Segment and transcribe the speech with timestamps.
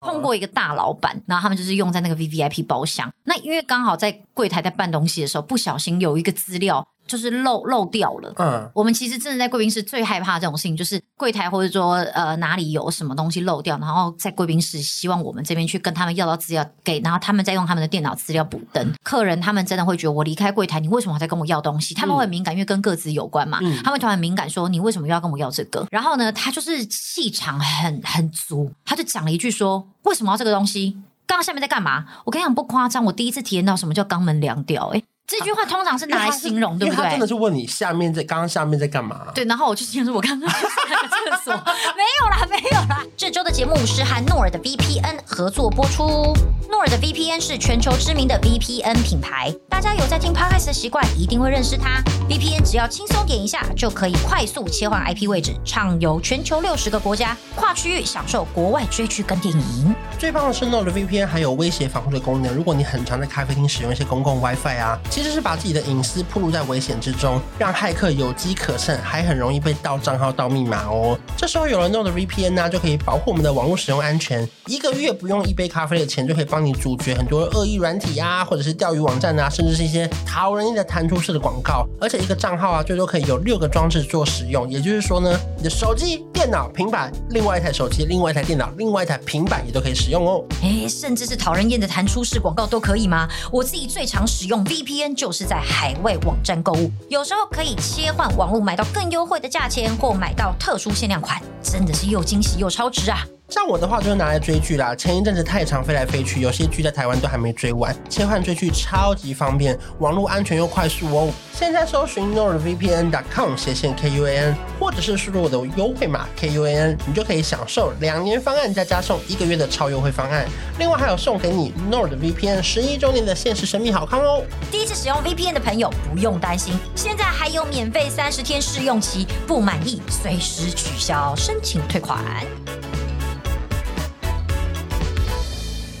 [0.00, 3.12] 碰过一个大老板，然后他们就是用在那个 VVIP 包厢。
[3.24, 6.86] 那因为刚好在柜台在办东西的时候，不小心有一个资料。
[7.10, 8.32] 就是漏漏掉了。
[8.36, 18.94] 嗯，我们其实真的在贵宾室最害怕这种事情，就是柜台或者说呃哪里有什么东西漏掉，然后在贵宾室希望我们这边去跟他们要到资料给，然后他们再用他们的电脑资料补登。
[19.02, 21.94] 客人他们真的会觉得我离开柜台，你为什么还在跟我要东西？
[21.94, 23.58] 他们会很敏感，因为跟各自有关嘛。
[23.62, 25.84] 嗯，他们突然敏感说你为什么又要跟我要这个？
[25.90, 30.96] 然后呢，他就是气场很很足，他就讲了一句说为什么要这个东西？
[31.26, 32.06] 刚刚下面在干嘛？
[32.24, 34.88] 我跟你讲不夸张，我第一次体验到什么叫肛门凉掉。
[34.88, 37.04] 诶这句话通常是拿来形容，对不对？
[37.04, 39.26] 他真的是问你下面在刚刚下面在干嘛？
[39.32, 41.52] 对，然后我就先说，我刚刚去上个厕所，
[41.94, 43.04] 没有啦，没有啦。
[43.16, 46.34] 这周的节目是和诺尔的 VPN 合作播出。
[46.68, 52.02] 诺尔的 VPN 是全球知名的 VPN 品牌，大家有在听 Podcast 的习惯，一定会认识它。
[52.28, 59.94] VPN 只要轻松点一下，就可以快速切换 IP 位置，畅游全球六十个国家，跨区域享受国外追剧跟电影。
[60.18, 62.52] 最棒的是，诺尔的 VPN 还有威胁防护的功能。
[62.54, 64.98] 如果你很常在咖啡厅使用一些公共 WiFi 啊。
[65.20, 71.14] 其实是把自己的隐私暴露在危险之中，让骇客有机可乘，还很容易被盗账号、盗密码哦。
[71.36, 74.48] 这时候有了 NordVPN 呢、就可以保护我们的网络使用安全。
[74.64, 81.86] 一个月不用一杯咖啡的钱，就可以帮你阻绝很多恶意软体啊，或者是钓鱼网站啊，甚至是一些讨人厌的弹出式的广告。
[82.00, 84.70] 而且一个账号啊，最多可以有六个装置做使用。
[84.70, 90.42] 也就是说呢，你的手机、电脑、平板，另外一台手机、另外一台电脑、另外一台平板也都可以使用哦。
[90.62, 93.28] 诶，甚至是讨人厌的弹出式广告都可以吗？
[93.52, 95.94] 我自己最常使用 VPN 就是在海。
[96.02, 103.18] 外网站购物，有时候可以切换网络买到更优惠的价钱，或买到特殊限量款，真的是又惊喜又超值啊！
[103.50, 111.32] 像我的话就是拿来追剧啦，前一阵子太常飞来飞去，有些剧在台湾都还没追完，切换追剧超级方便，网络安全又快速哦。
[111.52, 120.46] 现在搜寻 nordvpn.com 斜线 kuan，或者是输入我的优惠码 kuan，你就可以享受两年方案再加送一个月的超优惠方案。
[120.78, 124.44] 另外还有送给你 nordvpn 十一周年的限时神秘好康哦！
[124.70, 132.24] 第一次使用 VPN 的朋友不用担心，现在还有免费三十天试用期，不满意随时取消，申请退款。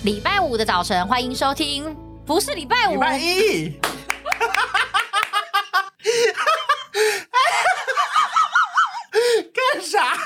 [0.02, 1.94] 礼拜五的早晨，欢迎收听。
[2.24, 3.68] 不是礼拜五，礼拜一。
[9.52, 9.98] 干啥？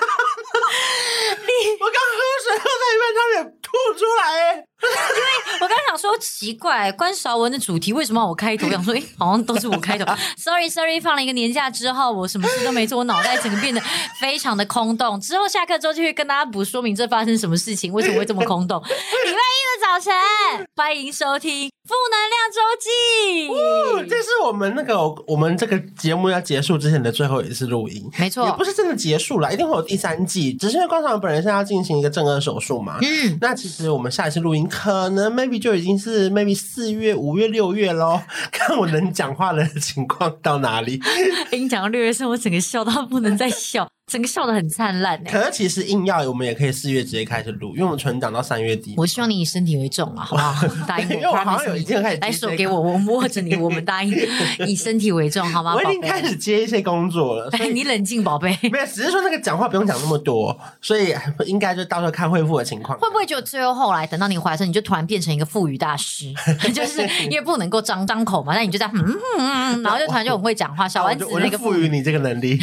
[1.41, 3.69] 你我刚喝水喝到一半，差点吐
[3.99, 4.65] 出来。
[5.17, 8.67] 因为我刚想说奇怪，关韶文的主题为什么要我开头？
[8.67, 10.05] 我想说，哎，好像都是我开头。
[10.37, 13.81] Sorry，Sorry，放了一个年假之后，我什么事都没做，我脑袋整个变得
[14.21, 15.21] 非常的空洞。
[15.21, 18.83] 之后下课之后就会跟大家补说明这发生什么事情，为什么会这么空洞。
[18.85, 24.09] 礼拜一的早晨，欢迎收听负能量周记。
[24.09, 30.53] 这是我们那个我们这个节目要结束之前的最后一次录音，没错，也不是真的结束了，一定会有第三季。
[30.55, 34.69] 只是因为关韶文本人现在要进行一个正颌手术嘛，嗯，那其实我们下一次录音。
[34.75, 38.21] 可能 maybe 就已经是 maybe 四月、五月、六月喽，
[38.51, 41.01] 看我能讲话的情况到哪里。
[41.49, 43.89] 跟你讲到六月时，我整个笑到不能再笑。
[44.07, 48.95] 整个笑得很灿烂，可是其实硬要我们也可以四月直接开始录，因为我们存档到三月底。
[48.99, 50.69] 我希望你以身体为重啊，好不好？
[50.87, 54.15] 答应我，因为我好像有已经开始来手给我，我摸着你，我们答应
[54.69, 55.75] 以身体为重，好吗？
[55.75, 58.57] 我已经开始接一些工作了， 你冷静，宝贝。
[58.71, 61.15] 没有，只是说那个讲话不用讲那么多，所以
[61.47, 62.99] 应该就到时候看恢复的情况。
[62.99, 66.27] 会不会就最后后来等到你怀的时候，你就突然变成一个腹语大师？
[66.75, 70.87] 就是因为不能够张张口嘛，那你就这样，嗯嗯，然后就突然就很会讲话。
[70.87, 72.59] 小丸子那个赋予你这个能力，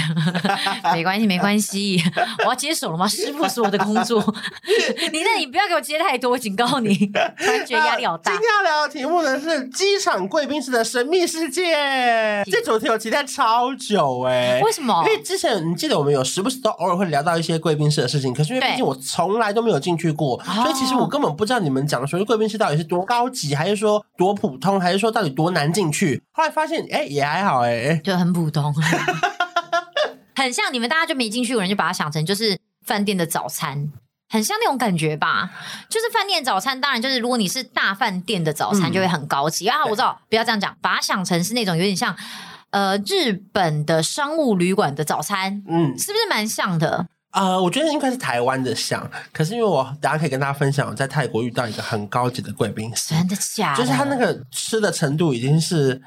[0.94, 1.98] 没关系，没关系。
[2.40, 3.08] 我要接手了吗？
[3.08, 4.22] 师傅是我的工作，
[5.14, 6.94] 你那你不要给我接太多，我警告你，
[7.40, 8.32] 突然觉得压力好大。
[8.34, 15.02] 今天要聊的题目呢是机场贵宾室的神秘世界，这主题我期待超久哎、欸，为什么？
[15.08, 26.22] 因为之前你记得我们有时不时都偶尔会聊到一些贵宾室的事情，可是因为毕竟我从来都没有进去过，所以其实我根本不知道你们讲的所谓贵宾室到底是多高级，还是说多普通，还是说到底多难进去。
[26.34, 28.74] 后来发现，哎、欸，也还好、欸，哎，就很普通。
[30.36, 33.92] 很像你们大家就没进去有人就把它想成就是饭店的早餐，
[34.30, 35.52] 很像那种感觉吧？
[35.90, 39.86] 就是饭店早餐，当然就是如果你是大饭店的早餐就会很高级、嗯、啊。
[39.86, 42.16] 我知道，不要这样讲，把它想成是那种有点像
[42.72, 47.08] 呃日本的商务旅馆的早餐，嗯，是不是蛮像的？
[47.32, 53.82] 呃，我觉得应该是台湾的像，可是因为我等下可以跟大家分享，我在泰国遇到一个很高级的贵宾室，真的假的？
[53.82, 56.02] 就是他那个吃的程度已经是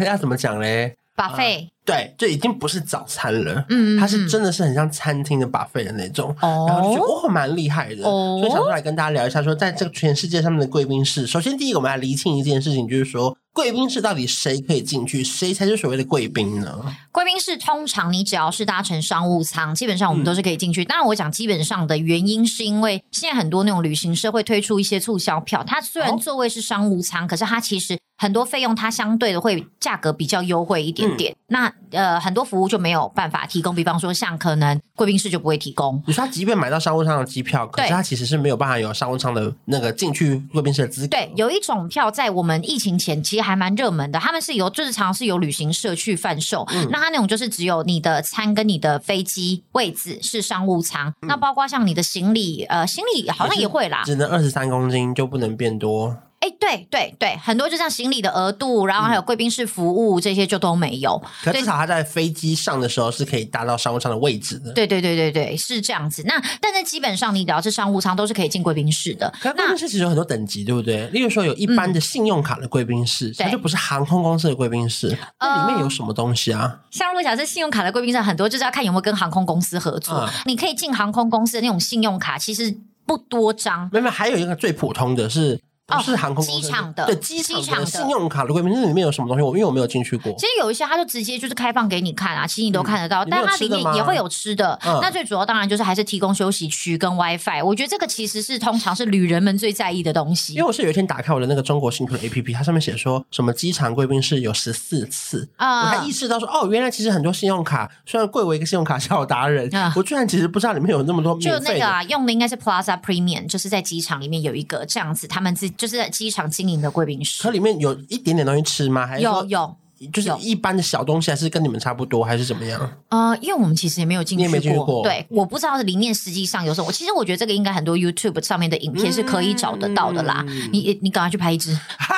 [0.00, 0.96] 要怎么讲嘞？
[1.14, 1.70] 巴菲。
[1.84, 16.84] 对，就已经不是早餐了，嗯，它是真的是很像餐厅的 buffet 的那种，哦，然后就觉得哦，蛮厉害的，哦，所以想出来跟大家聊一下说，说在这个全世界上面的贵宾室，首先第一个我们来厘清一件事情，就是说贵宾室到底谁可以进去，谁才是所谓的贵宾呢？
[17.12, 20.82] 贵宾室通常你只要是搭乘商务舱，基本上我们都是可以进去。
[20.82, 27.96] 嗯、当然，我讲基本上的原因是因为现在很多那种旅行社会推出一些促销票，它虽然座位是商务舱，哦、可是它其实。
[28.16, 36.00] 很多费用它相对的会价格比较优惠一点点，嗯、那呃很多服务就没有办法提供，比方说像可能贵宾室就不会提供。
[36.06, 41.08] 你说他即便买到商务舱的机票，可是他其实是没有办法有商务舱的那个进去贵宾室的资格。
[41.08, 56.16] 对，有一种票在我们疫情前其实还蛮热门的，他们是由就是常常是由旅行社去贩售，嗯、那他那种就是只有你的餐跟你的飞机位置是商务舱，嗯、那包括像你的行李，呃行李好像也会啦，只能二十三公斤就不能变多。
[56.44, 61.18] 哎，对对对，很多就像行李的额度，然后还有贵宾室服务、嗯、这些就都没有。
[61.42, 64.70] 可至少他在飞机上的时候是可以搭到商务舱的位置的。
[64.74, 66.22] 对对对对对，是这样子。
[66.26, 69.32] 那但是基本上你只要是商务舱都是可以进贵宾室的。
[69.40, 71.06] 可贵宾室其实有很多等级，对不对？
[71.08, 75.16] 例如说有一般的信用卡的贵宾室，嗯、它就不是航空公司的贵宾室。
[75.40, 76.80] 那里面有什么东西啊？
[76.90, 80.14] 像如果假设信用卡的贵宾室很多，就是要看有没有跟航空公司合作。
[80.14, 82.76] 嗯、你可以进航空公司的那种信用卡，其实
[83.06, 83.88] 不多张。
[83.90, 85.58] 没有，还有一个最普通的是。
[85.86, 89.42] 不是航空公司，机场的，对，机场的信用卡的贵宾室里面有什么东西？
[89.42, 90.32] 我因为我没有进去过。
[90.32, 93.22] 其实有一些，他就直接就是开放给你看啊，其实你都看得到。
[93.24, 94.78] 嗯、但它里面也会有吃的。
[94.82, 97.62] 嗯、那最主要当然就是还是提供休息区跟 WiFi。
[97.62, 100.54] 我觉得这个其实是通常是旅人们最在意的东西。
[100.54, 111.38] 因为我是有一天打开我的那个中国信托的 APP，它上面写说什么机场贵宾室有十四次，嗯、我才意识到说哦，原来其实很多信用卡虽然贵为一个信用卡小达人，嗯、我居然其实不知道里面有那么多。
[111.38, 116.44] 就那个啊，用的应该是 Plaza Premium，就是在机场里面有一个这样子，他们自就是在机场。
[116.54, 119.04] 经营的贵宾室，它里面有一点点东西吃吗？
[119.04, 119.76] 还是有有，
[120.12, 122.92] 就是一般的小东西，还是跟你们差不多，还是怎么样？
[123.08, 126.92] 呃，因为我们其实也没有进去过，对，我不知道里面实际上有什么。
[126.92, 130.44] 其实我觉得这个应该很多 YouTube 上面的影片是可以找得到的啦。
[130.46, 131.76] 嗯、你你赶快去拍一支，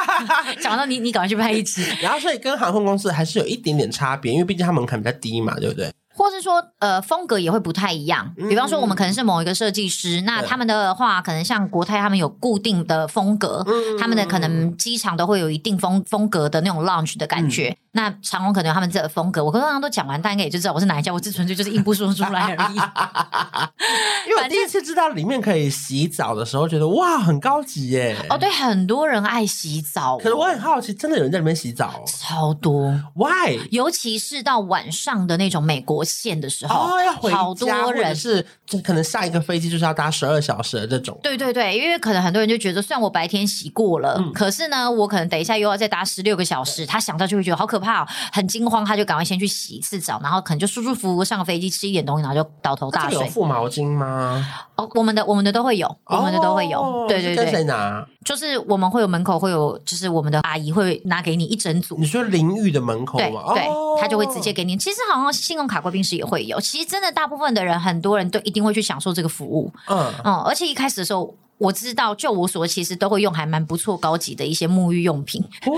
[0.60, 1.82] 讲到你你赶快去拍一支。
[2.02, 5.90] 然后所以跟航空公司还是有一点点差别，因为毕竟它门槛比较低嘛，对不对？
[6.16, 8.32] 或是说，呃，风格也会不太一样。
[8.48, 17.68] 比方说，我们可能是某一个设计师，嗯、那他们的话，可能像国泰，他们有固定的风格，嗯、他们的可能机场都会有一定风风格的那种 lounge 的感觉。
[17.68, 19.44] 嗯、那长隆可能有他们自己的风格。
[19.44, 21.12] 我刚刚都讲完，大家应该也就知道我是哪一家。
[21.12, 22.76] 我这纯粹就是硬不说出来而已。
[24.26, 28.16] 因为我第一次知道里面可以洗澡的时候，觉得哇，很高级耶。
[28.30, 30.16] 哦，对，很多人爱洗澡。
[30.18, 32.02] 可是我很好奇，真的有人在里面洗澡？
[32.06, 32.90] 超多。
[33.14, 33.58] Why？
[33.70, 41.18] 尤其是到晚上的那种美国线的时候，哦，要回，好多人是，就可能下一个飞机就是要搭十二小时的这种。
[41.22, 53.18] 对对对，因为可能很多人就觉得，虽然我白天洗过了，嗯、可是呢，我可能等一下又要再搭十六个小时，他想到就会觉得好可怕哦，很惊慌，他就赶快先去洗一次澡，然后可能就舒舒服服上个飞机，吃一点东西，然后就倒头大睡。
[53.18, 54.46] 有附毛巾吗？
[54.76, 56.80] 哦，我们的我们的都会有，我们的都会有。
[56.80, 58.06] 哦、对对对，跟谁拿？
[58.24, 61.96] 就是我们会有门口会有，就是我们的阿姨会拿给你一整组。
[61.98, 63.54] 你说淋浴的门口吗？
[63.54, 63.68] 对，对，
[64.00, 64.76] 他就会直接给你。
[64.76, 66.60] 其实好像信用卡贵宾室也会有。
[66.60, 69.72] 其实真的大部分的人，很多人都一定会去享受这个服务。
[69.88, 71.34] 嗯嗯，而且一开始的时候。
[71.58, 75.72] 我知道，就我所其实都会用还蛮不错、高级的一些沐浴用品，哦、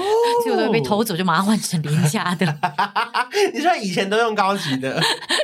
[0.44, 2.46] 结果都被偷走，就马上换成廉价的。
[3.54, 5.00] 你说以前都用高级的，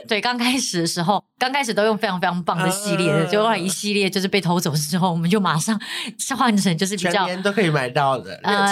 [0.09, 5.79] 对，刚开始的时候，刚开始都用非常非常棒的系列的，结果、呃、一系列就是被偷走之后，我们就马上
[6.37, 8.67] 换成就是比较全年都可以买到的，呃，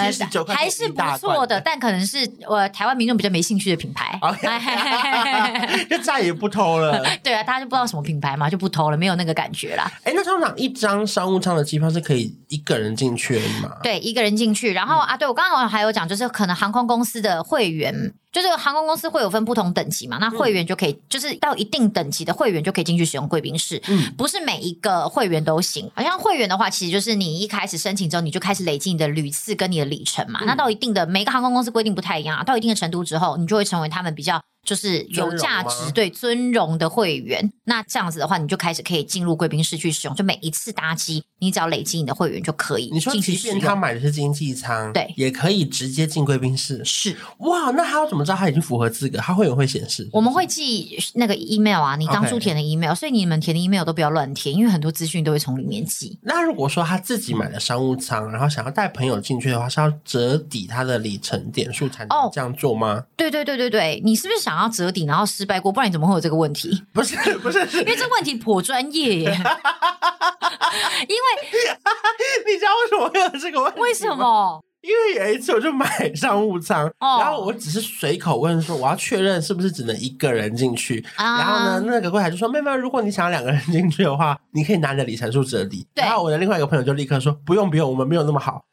[0.48, 4.18] 还是不错的，但可能是我台湾民众比较没兴趣的品牌
[5.88, 7.00] 就再也不偷了。
[7.22, 9.88] 对啊，大家就不知道什么品牌嘛，就不偷了，没有那个感觉啦。
[10.02, 11.51] 哎，那通常一张商务舱。
[11.54, 13.76] 的机票是可以一个人进去的吗？
[13.82, 14.72] 对，一个人进去。
[14.72, 20.18] 然后、嗯、啊，对我刚刚还有讲，就是可能航空公司的会员，就是航空公司会有分不同等级嘛。
[20.18, 23.80] 那会员就可以，嗯、就是到一定等级的会员就可以进去使用贵宾室。
[23.88, 25.90] 嗯，不是每一个会员都行。
[25.94, 30.40] 好像会员的话，其实就是你一开始申请之后，你就开始累积你的旅次跟你的里程嘛。
[30.42, 32.42] 嗯、那到一定的，每个航空公司规定不太一样啊。
[32.42, 34.42] 到一定的程度之后，你就会成为他们比较。
[34.64, 40.14] 就是有价值对尊荣的会员，那这样子的话，你就开始可以进入贵宾室去使用。
[40.14, 42.88] 就每一次搭机，你只要累积你的会员就可以。
[42.92, 46.80] 你说，即便他买的是经济舱，对，也可以直接进贵宾室。
[46.84, 49.18] 是哇，那还要怎么知道他已经符合资格？
[49.18, 50.08] 他会有会显示？
[50.12, 52.94] 我们会寄那个 email 啊，你当初填的 email，Okay.
[52.94, 56.18] 所以你们填的 email 都不要乱填，因为很多资讯都会从里面寄。
[56.22, 62.94] 那如果说他自己买了商务舱，然后想要带朋友进去的话，是要折抵他的里程点数才能这样做吗？
[62.94, 65.22] 哦，对对对对对，你是不是想要折抵，然后？
[65.32, 66.82] 失败过，不然你怎么会有这个问题？
[66.92, 69.30] 不是 不是，因为这问题颇专业耶。
[71.08, 71.26] 因为
[72.46, 73.80] 你知道为什么会有这个问题？
[73.80, 74.62] 为什么？
[74.82, 81.04] 因为有一次我就买商务舱，哦、然后我只是随口问说我要确认是不是只能一个人进去。
[81.16, 88.64] 啊、然后呢，那个柜台就说：“妹妹，如果你想要两个人进去的话，你可以拿你的里程数折抵。”然后我的另外一个朋友就立刻说：“不用不用，我们没有那么好。”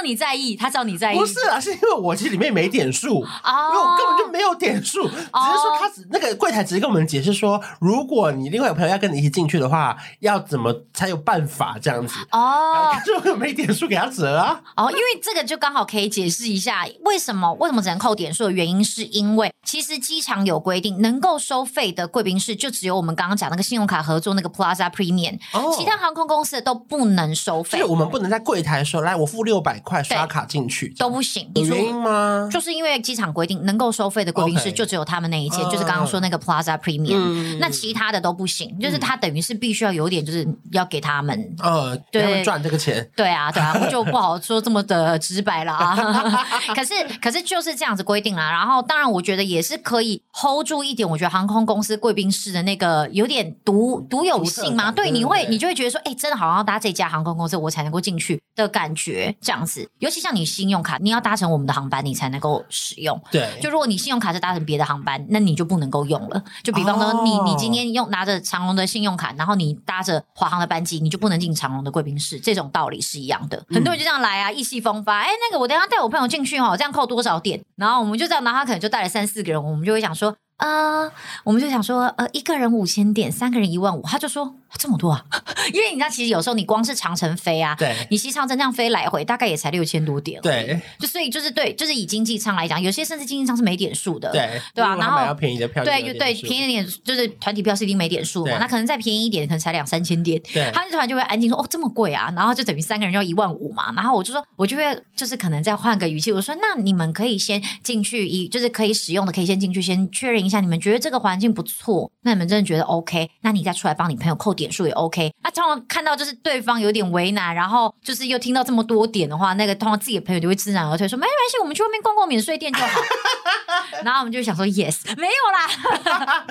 [0.00, 1.18] 道你在意，他知道你在意。
[1.18, 12.94] 不是啊，是因为我其实里面没点数，因为我根本就没有点数，只是说他只那个柜台只是跟我们解释说，如果你另外有朋友要跟你一起进去的话，要怎么才有办法这样子哦。
[12.94, 14.60] 可是我没点数给他折啊。
[14.76, 27.78] 哦，因为这个就刚好可以解释一下为什么为什么只能扣点数的原因，是因为其实机场有规定，能够收费的贵宾室就只有我们刚刚讲那个信用卡合作那个 Plaza Premium，哦，其他航空公司的都不能收费。
[27.78, 31.50] 所以我们不能在柜台说，来我付六百块刷卡进去都不行。
[31.54, 32.48] 有原因吗？
[32.50, 38.78] 就是因为机场规定能够收费的贵宾室就只有他们那一间，就是刚刚说那个 Plaza Premium，嗯，那其他的都不行。
[38.78, 43.08] 就是他等于是必须要有点就是要给他们，呃，对，赚这个钱。
[43.16, 45.96] 对啊，对啊， 我就不好说这么的直白了啊。
[46.74, 48.50] 可是可是就是这样子规定啦。
[48.50, 51.08] 然后当然我觉得也是可以 hold 住一点。
[51.08, 59.79] 我觉得航空公司贵宾室的那个有点独独有性嘛，对，你会你就会觉得说，哎，真的好像搭这家航空公司我才能够进去的感觉，这样子。
[59.98, 63.20] 尤其像你信用卡，你要搭乘我们的航班，你才能够使用。
[63.30, 66.42] 对，就如果你信用卡是搭乘别的航班，那你就不能够用了。
[66.62, 72.40] 就比方说你，你、哦、你今天用拿着长隆的信用卡，然后你搭着华航的班机，你就不能进长隆的贵宾室。
[72.40, 73.56] 这种道理是一样的。
[73.68, 75.20] 嗯、很多人就这样来啊，意气风发。
[75.20, 77.62] 哎，那个我等下带我朋友进去哦，这样扣多少点？
[77.76, 80.36] 然后我们就这样，然后他可能就带了三四个人，我们就会想说。
[80.60, 81.10] 啊，uh,
[81.42, 85.24] 我们就想说，呃，一个人五千点，三个人一万五，他就说这么多啊，
[85.72, 104.84] 因为你知道，其实有时候你光是长城飞啊，对，你其实长程这样飞来回，大概也才六千多点，对，就所以就是对，就是以经济舱来讲，有些甚至经济舱是没点数的，对，对啊，然后要便宜的票，对，就对，便宜点就是团体票是一定没点数嘛，那可能再便宜一点，可能才两三千点，对，他们突然就会安静说，哦，这么贵啊，然后就等于三个人要一万五嘛，然后我就说，我就会
[105.16, 111.30] 就是可能再换个语气，我说，那你们可以先进去，一就是可以使用的，可以先进去，先确认一下，你们觉得这个环。
[111.30, 113.30] 环境不错，那你们真的觉得 OK？
[113.40, 115.32] 那你再出来帮你朋友扣点数也 OK。
[115.42, 123.00] 那通常看到就是对方有点为难，然后就是又听到这么多点的话，那个通常自己的朋友就会知难而退，说没关系，我们去外面逛逛免税店就好。
[124.04, 126.46] 然后我们就想说 Yes，没有啦。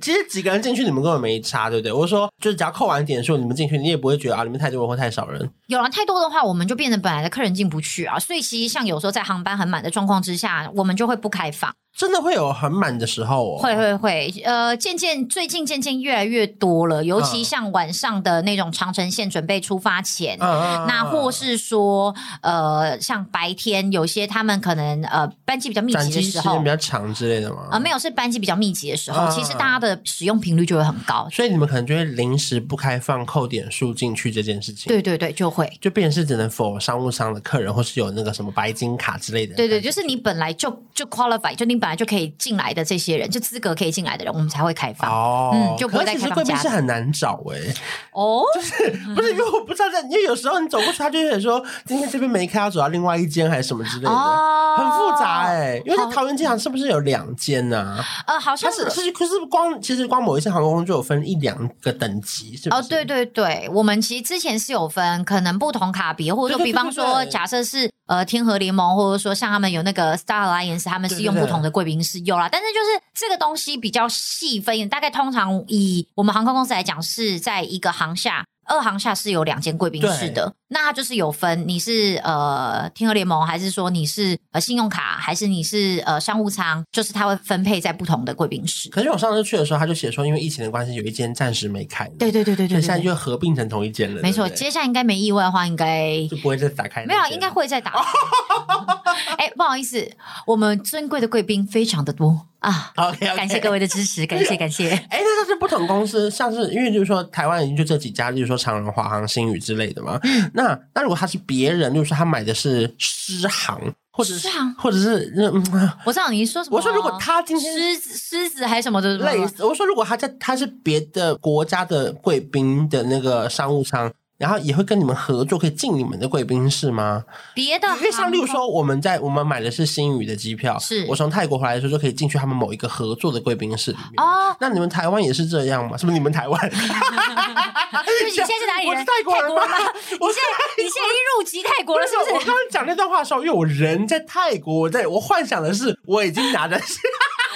[0.00, 1.92] 其实几个人进去，你们根本没差，对不对？
[1.92, 5.50] 我说就是只要扣完点数，你们进去，你也不会觉得啊，里面太多人或太少人。
[5.66, 8.18] 有了太多的话，我们就变成本来的客人进不去啊。
[8.18, 11.72] 所以其实像有时候在航班很满的状况之下，我们就会不开放。
[11.96, 27.62] 真的会有很满的时候哦，会会会，呃，渐渐最近渐渐越来越多了，尤其像晚上的那种长城线准备出发前，嗯、那或是说，呃，像白天有些他们可能呃班机比较密集的时候，时间比较长之类的吗？
[27.64, 34.88] 啊、呃，没有，是班级比较密集的时候，嗯、其实大家的使用频率就会很高，所以你们可能就会临时不开放扣点数进去这件事情。
[34.88, 39.56] 对对对，就会就变成是只能 for 商务舱的客人，或是有那个什么白金卡之类的。
[39.56, 42.68] 对对，就是你本来就就 qualify，就你本来就可以进来。
[42.68, 45.10] 的这些人，就资格可以进来的人，我们才会开放。
[45.10, 46.34] 哦，嗯，就不会再开放。
[46.34, 47.74] 贵宾是很难找哎、欸。
[48.12, 55.82] 哦，就是不是因为我不知道在，因为有时候你走过去，他就会说今天这边没开，要走到另外一间还是什么之类的，哦、很复杂哎、欸。
[55.86, 58.02] 因为在桃园机场是不是有两间呢？
[58.26, 62.80] 呃，好像是，是是，可是光其实光某一些航空就有分一两个等级，是不是？
[62.80, 72.48] 哦，对对对，我们其实之前是有分，可能不同卡别，或者说比方说，假设是呃天河联盟，或者说像他们有那个 Star Alliance，他们是用不同的贵宾室，有啦。
[72.50, 78.44] 但是就是这个东西比较细分，大概通常以我们航空公司来讲，是在一个航厦。
[78.68, 88.90] 二航下是有两间贵宾室的，那它就是有分，你是呃天鹅联盟，还是说你是呃信用卡，还是你是呃商务舱，就是它会分配在不同的贵宾室。
[88.90, 92.06] 可是我上次去的时候，他就写说，因为疫情的关系，有一间暂时没开。
[92.18, 94.20] 对对对对对，现在就合并成同一间了。
[94.20, 97.06] 没错，接下来应该没意外的话，应该就不会再打开。
[97.06, 98.04] 没有，应该会再打開。
[99.38, 100.10] 哎、欸，不好意思，
[100.46, 102.46] 我们尊贵的贵宾非常的多。
[102.60, 103.36] 啊，OK，, okay.
[103.36, 104.90] 感谢各位的支持，感谢感谢。
[104.90, 110.18] 哎，那这是不同公司，像是因为就是说台湾已经就这几家，例如说长荣、华航、星宇之类的嘛。
[110.24, 116.76] 嗯，那那如果他是别人，就是说他买的是狮航，或者是航或者是嗯，我知道你说什么。
[116.76, 124.12] 我说如果他今天狮子狮子还是什么的类似，我说如果他在他是别的国家的贵宾的那个商务舱。
[124.38, 127.24] 然后也会跟你们合作，可以进你们的贵宾室吗？
[127.54, 134.24] 别的，因为像例如说，我们在我们买的是新宇的机票，是我从泰国回来的时候就可以进去他们某一个合作的贵宾室里面。
[134.24, 135.96] 哦，那你们台湾也是这样吗？
[135.96, 136.70] 是不是你们台湾？
[136.70, 138.94] 你现在是哪里人？
[138.94, 139.62] 我是泰国人吗？
[139.64, 142.32] 你现在你现在已经入籍泰国了，是不是？
[142.32, 146.98] 我刚刚讲那段话的时候，因为我人在泰国，我在我幻想的是我已经拿的是。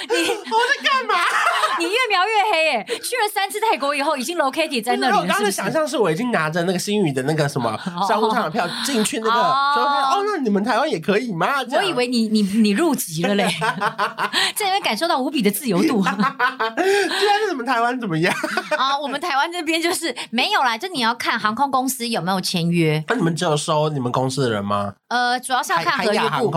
[0.08, 1.14] 你 我在干嘛？
[1.78, 2.84] 你越描越黑耶！
[2.86, 5.18] 去了三次泰国以后，已经 located 在那里了。
[5.18, 11.48] 我刚刚的想象是我已经拿着那个星宇的那个什么商务舱的票进去那个，哦，那你们台湾也可以吗？
[11.72, 13.46] 我以为你你你入籍了嘞，
[14.54, 16.02] 在那边感受到无比的自由度。
[16.04, 18.32] 现在是你们台湾怎么样
[18.76, 18.98] 啊？
[18.98, 23.02] 我们台湾这边就是没有啦，就你要看航空公司有没有签约。
[23.08, 24.94] 那你们只有收你们公司的人吗？
[25.08, 26.52] 呃，主要是要看合约部。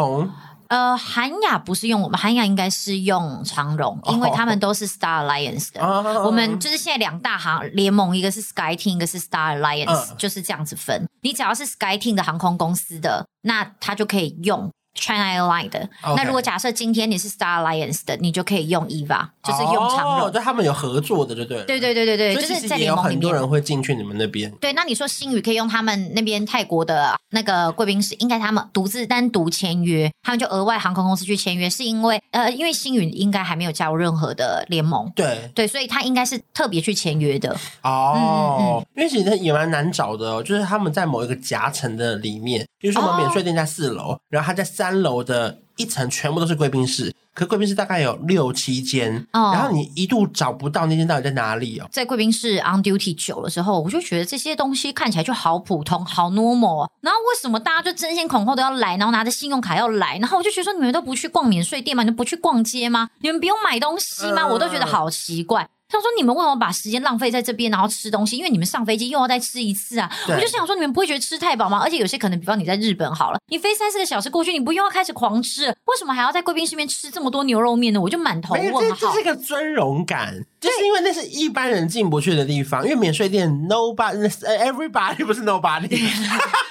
[0.70, 5.82] 呃，韩亚不是用我们，韩亚应该是用长荣，因为他们都是 Star Alliance 的。
[5.82, 6.26] Oh.
[6.28, 10.16] 我们就是现在两大行联盟，一个是 SkyTeam，一个是 Star Alliance，、uh.
[10.16, 11.08] 就是这样子分。
[11.22, 14.72] 你只要是 SkyTeam 的航空公司的，那他就可以用。
[14.96, 21.64] China Airline 的那如果假设今天你是 Star Alliance 的，你就可以用 EVA，就是用长荣，就、oh, 他们有合作的，就对。
[21.66, 24.50] 对对对对对，就是在联盟里面，很多人会进去你们那边。
[24.62, 37.56] 对，那你说星宇可以用他们那边泰国的那个贵宾室，应该他们独自单独签约，他们就额外航空公司去签约，是因为呃，因为星宇应该还没有加入任何的联盟，对对，所以他应该是特别去签约的。
[37.84, 44.18] 哦、oh, 嗯嗯，因为其实也蛮难找的哦，就是他们在某一个夹层的里面，比如说我们免税店在四楼，oh.
[44.30, 45.60] 然后他在三楼的。
[45.78, 51.88] 一层全部都是贵宾室，可贵宾室大概有六七间，哦，然后你一度找不到那间到底在哪里哦。
[51.92, 56.90] 在贵宾室 on duty 久了之后，我就觉得这些东西看起来就好普通，好 normal。
[57.02, 60.18] 然后为什么大家就争先恐后都要来，然后拿着信用卡要来？
[60.20, 62.04] 然后我就觉得说，你们都不去逛免税店吗？
[62.04, 63.10] 你们不去逛街吗？
[63.20, 64.48] 你们不用买东西吗？
[64.48, 65.68] 我都觉得好奇怪。
[65.88, 68.38] 他说：“你们为什么把时间浪费在这边，然后吃东西？
[68.38, 70.12] 因为你们上飞机又要再吃一次啊！
[70.28, 71.80] 我就想说，你们不会觉得吃太饱吗？
[71.82, 75.68] 而且有些可能，比方你在日本好了，你飞三四个小时过去，你不又要开始狂吃？
[75.68, 78.02] 为什么还要在贵宾室里面吃这么多牛肉面呢？
[78.02, 78.82] 我就满头问号。
[78.82, 80.34] 这这是一个尊荣感，
[80.66, 82.84] 就是因为那是一般人进不去的地方。
[82.84, 85.90] 因为免税店 nobody，everybody 不是 nobody。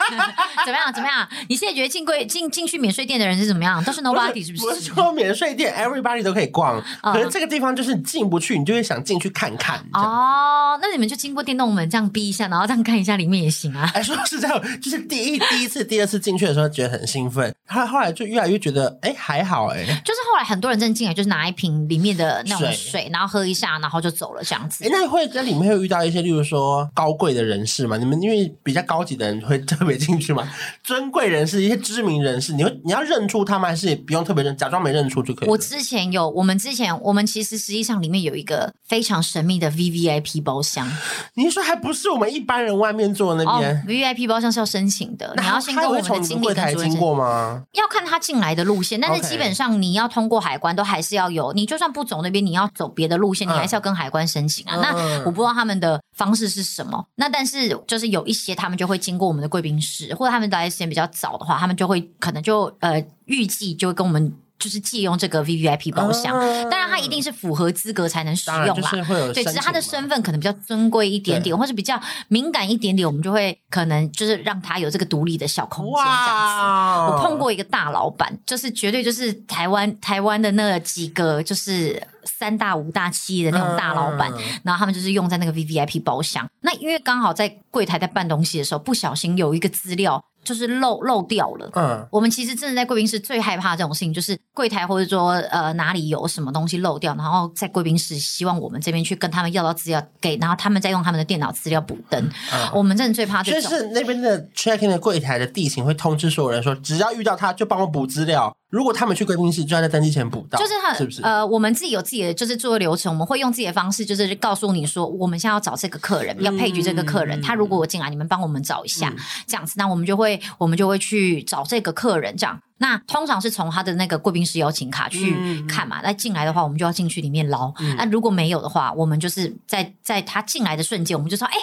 [0.65, 0.93] 怎么样？
[0.93, 1.27] 怎么样？
[1.49, 3.83] 你现在觉得进柜进进去免税店的人是怎么样？
[3.85, 4.65] 都是 nobody 是不是？
[4.67, 4.75] 我
[5.05, 9.79] 说免税店 everybody 都可以逛，可是这个地方就是进不去，你就会想进去看看。
[9.95, 13.91] 哦，那你们就经过电动门这样逼一下，然后这样看一下里面也行啊。
[13.95, 19.83] 哎，说是这样，就是第一第一次、第二次进去的时候觉得很兴奋，他后来就越来越觉得哎还好哎。
[20.05, 24.83] 就是后来很多人真的进来，就是拿一瓶里面的那种水，水，然后喝一下，然后就走了这样子。
[24.85, 27.99] 哎，那会在里面会遇到一些，例如说高贵的人士嘛？
[27.99, 30.49] 你们因为比较高级的人会特别进去吗？
[30.83, 35.49] 尊贵人士、一些知名人士，你会你要认出他们，还是也不用特别认，假装没认出就可以？
[35.51, 39.75] 我之前有，我们之前我们其实实际上里面有一个非常神秘的。
[39.75, 40.89] V V I P 包厢，
[41.35, 43.77] 你说还不是我们一般人外面坐那边？
[43.77, 47.65] 哦，V V I P 包厢是要申请的，你要先跟我们的经理跟主任经过吗？
[47.73, 51.53] 要看他进来的路线，但是基本上你要通过海关都还是要有。
[51.55, 54.77] 你就算不走那边，你要走别的路线，你还是要跟海关申请啊。
[54.77, 57.03] 那我不知道他们的方式是什么。
[57.17, 64.33] 那但是就是有一些他们就会经过我们的贵宾室，或者他们来的时间比较早的话，他们就会可能就呃预计就会跟我们。
[64.59, 66.39] 就是借用这个 V V I P 包厢，
[66.71, 68.91] 当然他一定是符合资格才能使用啦。
[69.35, 77.13] 对，只是他的身份可能比较尊贵一点点，或是比较敏感一点点，我们就会可能就是让他有这个独立的小空间这样子。
[77.13, 86.49] 我碰过一个大老板，就是绝对就是台湾台湾的那几个就是三大五大企业的那种大老板，然后他们就是用在那个 V V I P 包厢。
[86.61, 90.25] 那因为刚好在柜台在办东西的时候，不小心有一个资料。
[90.45, 91.71] 就是漏漏掉了。
[91.73, 102.23] 嗯，我们其实真的在贵宾室最害怕这种事情，就是柜台或者说呃哪里有什么东西漏掉，然后在贵宾室希望我们这边去跟他们要到资料给，然后他们再用他们的电脑资料补登。
[102.53, 103.71] 嗯，我们真的最怕这种。
[103.71, 108.57] 就是那边的 check in 的柜台的地形会通知所有人说，只要遇到他就帮我补资料。
[108.71, 111.23] 如果他们去贵宾室，就要在登机前补到，就是他是不是？
[111.23, 122.61] 呃，我们自己有自己的就是做流程，我们会用自己的方式，就是告诉你说，我们现在要找这个客人，要配局这个客人，嗯、他如果我进来，你们帮我们找一下，嗯、这样子，那我们就会我们就会去找这个客人，这样。
[122.85, 125.35] 那通常是从他的那个贵宾室邀请卡去
[125.67, 127.73] 看嘛，那、嗯、进来的话，我们就要进去里面捞。
[127.97, 131.55] 那、嗯、如果没有的话，我们就是在在他进来的瞬间，我们就说，哎，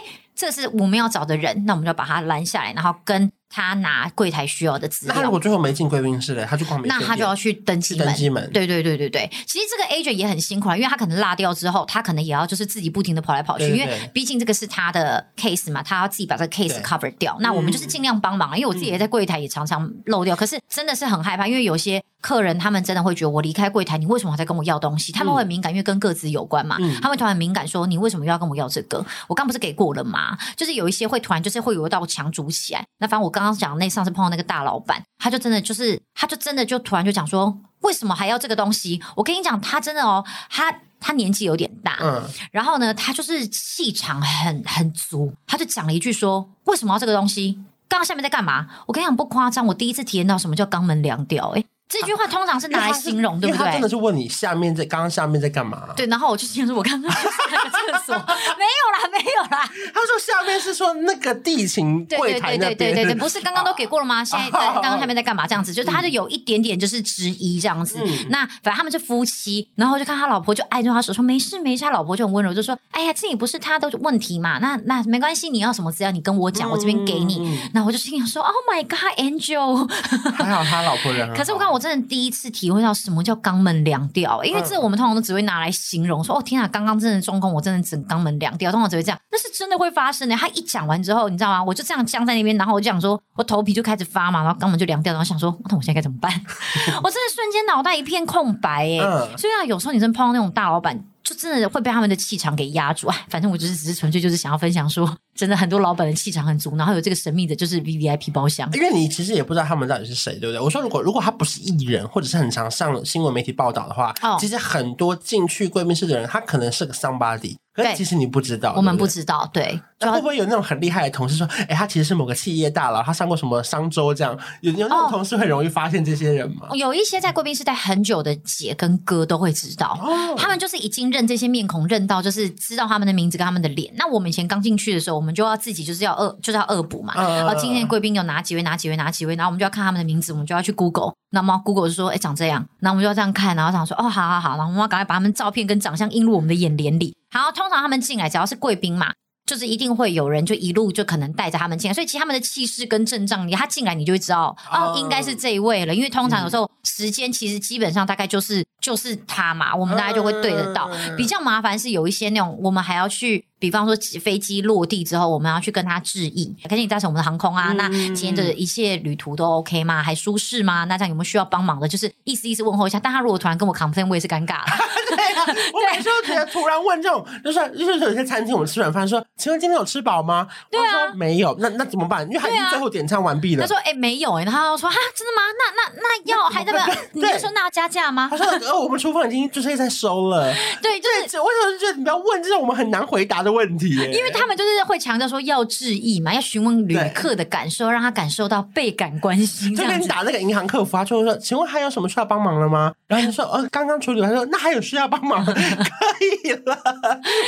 [0.42, 3.32] 这是我们要找的人，那我们就把他拦下来，然后跟。
[3.54, 5.14] 他拿柜台需要的资料。
[5.14, 6.88] 那他如果最后没进贵宾室嘞，他就光没。
[6.88, 8.08] 那他就要去登记门。
[8.08, 8.50] 登记门。
[8.54, 9.30] 对对对对对。
[9.46, 17.36] 其实这个 agent 也很辛苦啊，因为他可能落掉之后，他可能也要就是自己不停的跑来跑去，对对对，因为毕竟这个是他的 case 嘛，他要自己把这个 case cover 掉。
[17.42, 25.12] 那我们就是尽量帮忙，因为我自己也在柜台也常常漏掉，嗯，可是真的是很害怕，因为有些客人他们真的会觉得我离开柜台，你为什么还在跟我要东西？
[25.12, 29.06] 他们会很敏感，因为跟个资有关嘛，嗯，他们突然敏感说你为什么又要跟我要这个？
[29.28, 30.31] 我刚不是给过了吗？
[30.58, 32.84] 就是有一些会突然就是会有一道墙筑起来。
[32.98, 34.32] 那反正我刚刚讲那上次碰到。
[34.32, 39.04] 那个大老板，他就真的就是，他就真的就突然就讲说，为什么还要这个东西？
[39.14, 47.60] 我跟你讲，他真的哦，他他年纪有点大，嗯，然后呢，他就是气场很很足，他就讲了一句说，为什么要这个东西？
[47.90, 48.68] 刚刚下面在干嘛？
[48.86, 53.66] 我跟你讲不夸张，我第一次体验到什么叫肛门凉掉，诶这句话通常是拿来形容，对不对？
[53.66, 55.90] 他真的是问你下面在刚刚下面在干嘛？
[55.96, 57.18] 对，然后我就先说，我刚刚去
[57.52, 58.16] 那个厕所，
[58.58, 59.70] 没有啦，没有啦。
[59.94, 64.24] 他说下面是说那个地勤柜台对对对对对对，不是刚刚都给过了吗？
[64.26, 65.46] 现在在刚刚下面在干嘛？
[65.46, 68.00] 这样子，就是他就有一点点就是质疑这样子。
[68.30, 77.60] 那反正他们是夫妻，然后就看他老婆就挨着他手说没事没事，他老婆就很温柔就说，哎呀，这也不是他的问题嘛，那那没关系，你要什么资料你跟我讲，我这边给你。
[77.74, 79.88] 那我就心想说，Oh my God，Angel，
[80.36, 81.34] 还好他老婆人。
[81.36, 90.36] 可是我看我真的第一次体会到什么叫肛门凉掉，因为这我们通常都只会拿来形容，说哦天啊，刚刚真的中空，我真的整肛门凉掉，通常只会这样，那是真的会发生的。
[90.36, 91.64] 他一讲完之后，你知道吗？
[91.64, 96.32] 我就这样僵在那边，然后我就想说，我头皮就开始发麻，然后肛门就凉掉，然后想说，那我现在该怎么办？
[97.04, 99.00] 我真的瞬间脑袋一片空白哎。
[99.38, 101.04] 所以啊，有时候你真碰到那种大老板。
[101.24, 108.70] 就真的会被他们的气场给压住，哎，反正我就是只是纯粹就是想要分享说，真的很多老板的气场很足，然后有这个神秘的，就是 VVIP 包厢。
[108.74, 110.60] 因为你其实也不知道他们到底是谁，对不对？
[110.60, 117.56] 我说如果如果他不是艺人，或者是很常上新闻媒体报道的话，哦，其实很多进去贵宾室的人，他可能是个 somebody。
[117.74, 119.82] 可是其实你不知道，我们不知道，对。
[120.04, 124.38] 那会不会有那种很厉害的同事说，哎，他其实是某个企业大佬，他上过什么商周这样？
[124.62, 126.68] 有有那种同事会容易发现这些人吗？
[126.74, 129.98] 有一些在贵宾室待很久的姐跟哥都会知道，
[130.38, 133.94] 他们就是已经认这些面孔，认到就是知道他们的名字跟他们的脸。
[133.96, 137.14] 那我们以前刚进去的时候，我们就要自己就是要恶就是要恶补嘛。
[137.16, 141.14] 然后今天贵宾有哪几位，哪几位，哪几位，然后我们就要看他们的名字，我们就要去 Google。
[141.30, 147.16] 那么 Google 就说，哎，长这样，然后我们就要这样看，然后想说，哦，好好好，然后我们要赶快把他们照片跟长相映入我们的眼帘里。
[147.32, 149.14] 好，通常他们进来，只要是贵宾嘛，
[149.46, 160.90] 就是一定会有人就一路就可能带着他们进来，所以其实他们的气势跟阵仗，你他进来你就会知道，哦，应该是这一位了，因为通常有时候时间其实基本上大概就是就是他嘛，我们大家就会对得到。
[161.16, 163.46] 比较麻烦是有一些那种，我们还要去。
[163.62, 166.52] 比方说，飞机落地之后，我们要去跟他致意。
[166.68, 170.02] 可是你搭乘我们的航空啊，嗯、那今天的一切旅途都 OK 吗？
[170.02, 170.86] 还舒适吗？
[170.86, 171.88] 那这样有没有需要帮忙的？
[171.88, 173.00] 就是意思意思问候一下。
[173.00, 174.66] 但他如果突然跟我 complain，我也是尴尬了。
[175.12, 180.48] 对啊，我每次都觉得突然问这种，就是就是有些餐厅我们吃软饭说，请问今天有吃饱吗？
[180.72, 181.56] 对啊，说没有。
[181.60, 182.26] 那那怎么办？
[182.28, 183.62] 因为他已经最后点餐完毕了。
[183.62, 185.42] 他说：“哎、欸，没有哎、欸。”然后他说：“啊，真的吗？
[185.60, 186.80] 那那那要还在不？
[187.14, 190.52] 你就说那要加价吗？”他说：“呃，我们厨房已经就是在收了。
[190.82, 193.90] ”对，就是为什么觉得你不要问这种我们很难回答的问题？
[193.96, 194.32] 因为。
[194.34, 199.76] 他们就是会强调说要致意嘛，要询问旅客的感受，让他感受到倍感关心。
[199.76, 205.44] 就跟你打那个银行客服啊，就会说：“请问还有什么需要帮忙了吗？”然后你说：“呃，刚刚处理完。”他说：“那还有需要帮忙？
[205.46, 206.76] 可以了，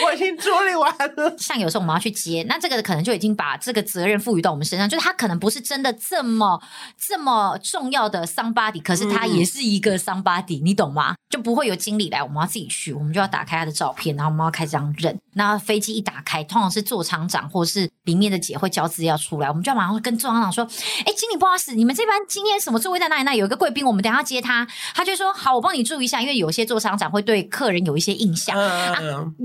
[0.06, 6.62] 我已经处理完了。”像有时候我们要去接，那这个可能就已经把这个责任赋予到我们身上，就是他可能不是真的这么
[7.00, 11.13] 这么重要的 somebody，可是他也是一个 somebody，嗯，你懂吗？
[11.30, 15.18] 就不会有经理来，我们要自己去，我们就要打开他的照片，然后我们要开始这样认。
[15.36, 20.64] 那飞机一打开，通常是座舱长或是里面的姐会交资料出来，我们就要马上跟座舱长说
[21.06, 23.24] ：“哎，经理不好意思，你们这班今天什么座位在哪里？
[23.24, 28.96] 那有一个贵宾，我们等下要接他。”他就说：“好，我帮你注意一下，因为有些座舱长会对客人有一些印象，啊、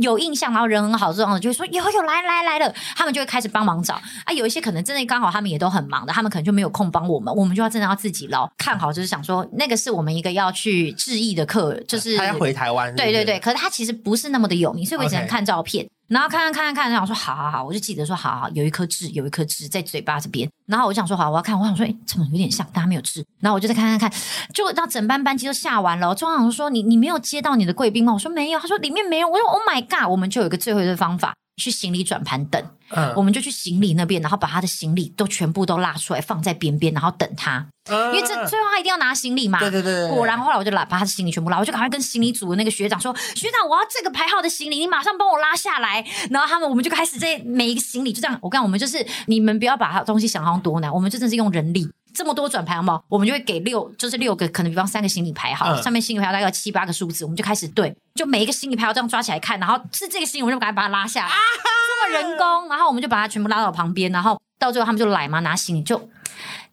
[0.01, 4.33] 有印象，然后人很好，座舱长就会说有有来来来了，他们就会开始帮忙找啊。
[4.33, 8.47] 有一些可能真的刚好他们也都很忙的，他们可能就没有空帮我们，我们就要真的要自己捞。
[8.59, 13.39] 看好就是想说那个是我们一个要去致意的客，就是他要回台湾，对对对。
[13.39, 15.87] 可是他其实不是那么的有名，所以我只能看照片。
[16.09, 20.49] 然后看看看看看，然后说好好好，我就记得说好好，有一颗痣，有一颗痣在嘴巴这边。
[20.67, 23.23] 然后我就想说好，我要看，我想说，哎，怎么有点像，但他没有痣。
[23.41, 24.21] 然后我就再看看看，
[24.55, 26.15] 就让整班班级都下完了。
[26.15, 28.15] 中航说你你没有接到你的贵宾吗？
[28.15, 29.29] 我说没有，他说里面没有。
[29.29, 32.63] 我说 Oh my God，我们就有一个最后的方法，去行李转盘等。
[32.91, 37.67] 嗯，我们就去行李那边，然后把他的行李都全部都拉出来放在边边，然后等他。
[37.91, 40.09] 因为这最后他一定要拿行李嘛，对对对。
[40.09, 53.05] 果然后来我就拉把他的行李全部拉，我就赶快跟行李组的那个学长说：“学长，我要这个排号的行李，你马上帮我拉下来。”然后他们我们就开始在每一个行李就这样，我跟我们就是你们不要把他东西想象多难，我们就真的是用人力这么多转排好不好？
[53.09, 66.09] 我们就会给六就是六个，可能比方三个行李牌好，嗯、上面行李牌大概有七八个数字，我们就开始对，就每一个行李牌要这样抓起来看，然后是这个行李，我们就赶快把它拉下来，啊、这么人工，然后我们就把它全部拉到旁边，然后到最后他们就来嘛，拿行李就。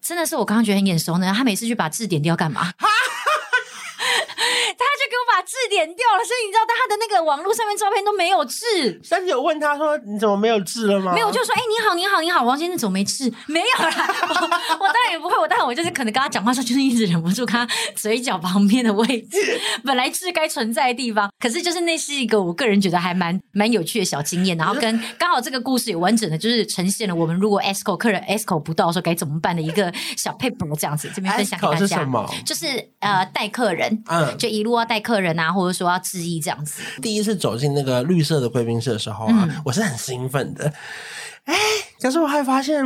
[0.02, 2.72] 真的是我刚刚觉得很眼熟呢，他每次去把字点掉干嘛？
[2.78, 2.88] 把
[5.46, 9.00] 字点掉了，所以你知道他的那个网络上面照片都没有字。
[9.10, 13.92] 但是有问他说：“你怎么没有字了吗？”没有，我就说：“哎、欸，你好，你好，你好，王先生怎么没字？”没有啦，
[14.28, 14.34] 我，
[14.86, 31.80] 我当然也不会，我当然我就是可能跟他讲话时候，就是一直忍不住看他嘴角旁边的位置， 本来字该存在的地方，可是就是那是一个我个人觉得还蛮蛮有趣的小经验，然后跟 刚好这个故事也完整的就是呈现了我们如果 ESCO 客人 ESCO 不到的时候该怎么办的一个小 paper 这样子，这边分享给大家。
[31.80, 32.28] 是什么？
[32.46, 32.66] 就是
[33.00, 36.00] 呃带客人，嗯，就一路要带客人啊，或者说要。
[36.06, 40.72] 质疑这样子，第一次走进那个绿色的贵宾室的时候啊，嗯、我是很兴奋的。
[41.46, 41.56] 哎，
[42.00, 42.86] 可是我还发现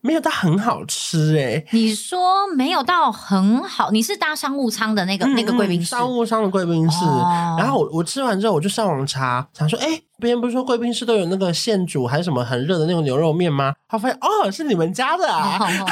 [0.00, 1.66] 没有到很好吃哎、欸。
[1.72, 7.04] 你说没有到很好，你是搭商务舱的那个、嗯、那个贵宾室，商务舱的贵宾室。
[7.04, 13.74] 哦、然后我我吃完之后，我就上网查，想说，哎，别人不是说贵宾室都有那个现煮还是什么很热的那种牛肉面吗？
[13.88, 15.58] 他发现哦，是你们家的啊。
[15.58, 15.86] 哦哦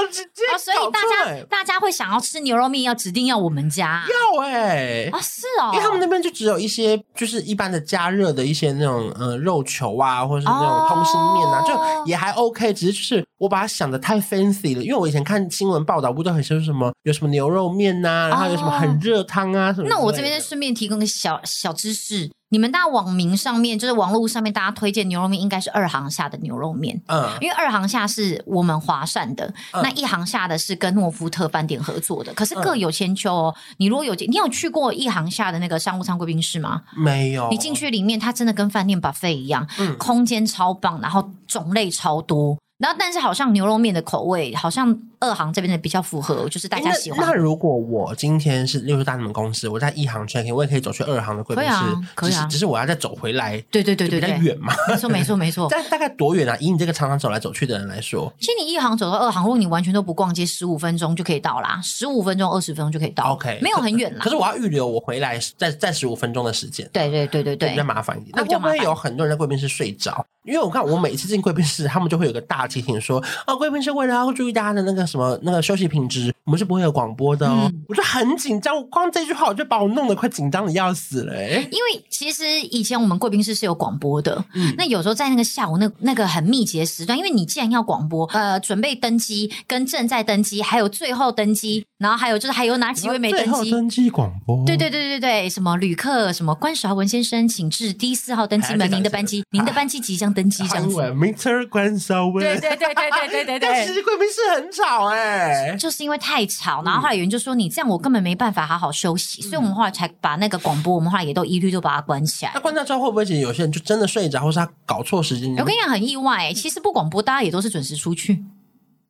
[0.00, 19.88] 我直接哦，所以大家大家会想要吃牛肉面，要指定要我们家、啊、要哎、欸、啊是哦，因为他们那边就只有一些就是一般的加热的一些那种呃肉球啊，或者是那种通心面啊，哦、就也还 OK，只是就是我把它想的太 fancy 了，因为我以前看新闻报道不都很说什么有什么牛肉面呐、啊，然后有什么很热汤啊什么。
[19.88, 22.30] 那我这边顺便提供个小小知识。
[22.50, 33.54] 你们大网民上面，就是网络上面，大家推荐牛肉面应该是二行下的牛肉面，嗯，因为二行下是我们华膳的，嗯、那一行下的是跟诺夫特饭店合作的，可是各有千秋哦。
[33.56, 36.82] 嗯、你如果有你有去过一行下的那个商务舱贵宾室吗？
[36.96, 37.48] 没有。
[37.50, 42.58] 你进去里面，它真的跟饭店 buffet 一样，嗯，空间超棒，然后种类超多。
[42.78, 47.20] 然后，但是好像牛肉面的口味，好像二行这边的比较符合，就是大家喜欢。
[47.20, 53.62] 那，那如果我今天是，例如大你们公司，我在一行 check in，我也可以走去二行的贵宾室，可以啊，可以啊，只是我要再走回来。
[53.70, 54.72] 对对对对对，比较远嘛。
[54.88, 55.68] 没错没错没错。
[55.70, 56.56] 但 大概多远啊？
[56.58, 63.34] 以你这个常常走来走去的人来说，其实你一行走到二行，如果你完全都不逛街，十五分钟就可以到啦，十五分钟二十分钟就可以到。
[63.34, 64.20] OK，没有很远啦。
[64.22, 66.88] 可是我要预留我回来再再十五分钟的时间。
[66.92, 68.32] 对对对对对，比较麻烦一点。
[68.34, 70.24] 那会不会有很多人在贵宾室睡着？
[70.44, 73.22] 因为我看我每次进贵宾室，他们就会有个大提醒说。
[73.44, 77.70] 啊，贵宾室为了要注意大家的那个什么那个休息品质，我们是不会有广播的哦。
[77.70, 81.32] 嗯、我就很紧张，光这句话我就把我弄得快紧张的要死了。
[81.70, 93.44] 因为其实以前我们贵宾室是有广播的，嗯，那有时候在那个下午那那个很密集的时段，因为你既然要广播，呃，准备登机跟正在登机，还有最后登机，然后还有就是还有哪几位没登机？
[93.44, 94.66] 最后登机广播。
[94.66, 100.96] 对对对对对，什么旅客什么关韶文先生，请至第四号登机门，您的班机，您的班机即将登机，这样子。
[100.96, 101.68] Mr.
[101.68, 102.44] 关韶文。
[102.44, 103.86] 对对对对对对对对。
[103.86, 112.52] 其实贵宾室很吵哎、欸，就是因为太吵，然后后来有人就说，你这样我根本没办法好好休息，嗯、所以我们后来才把那个广播，我们后来也都一律都把它关起来。
[112.54, 115.50] 那关掉之后会不会其实有些人就真的睡着，或是他搞错时间？
[115.56, 118.44] 我跟你讲很意外、欸，其实不广播，大家也都是准时出去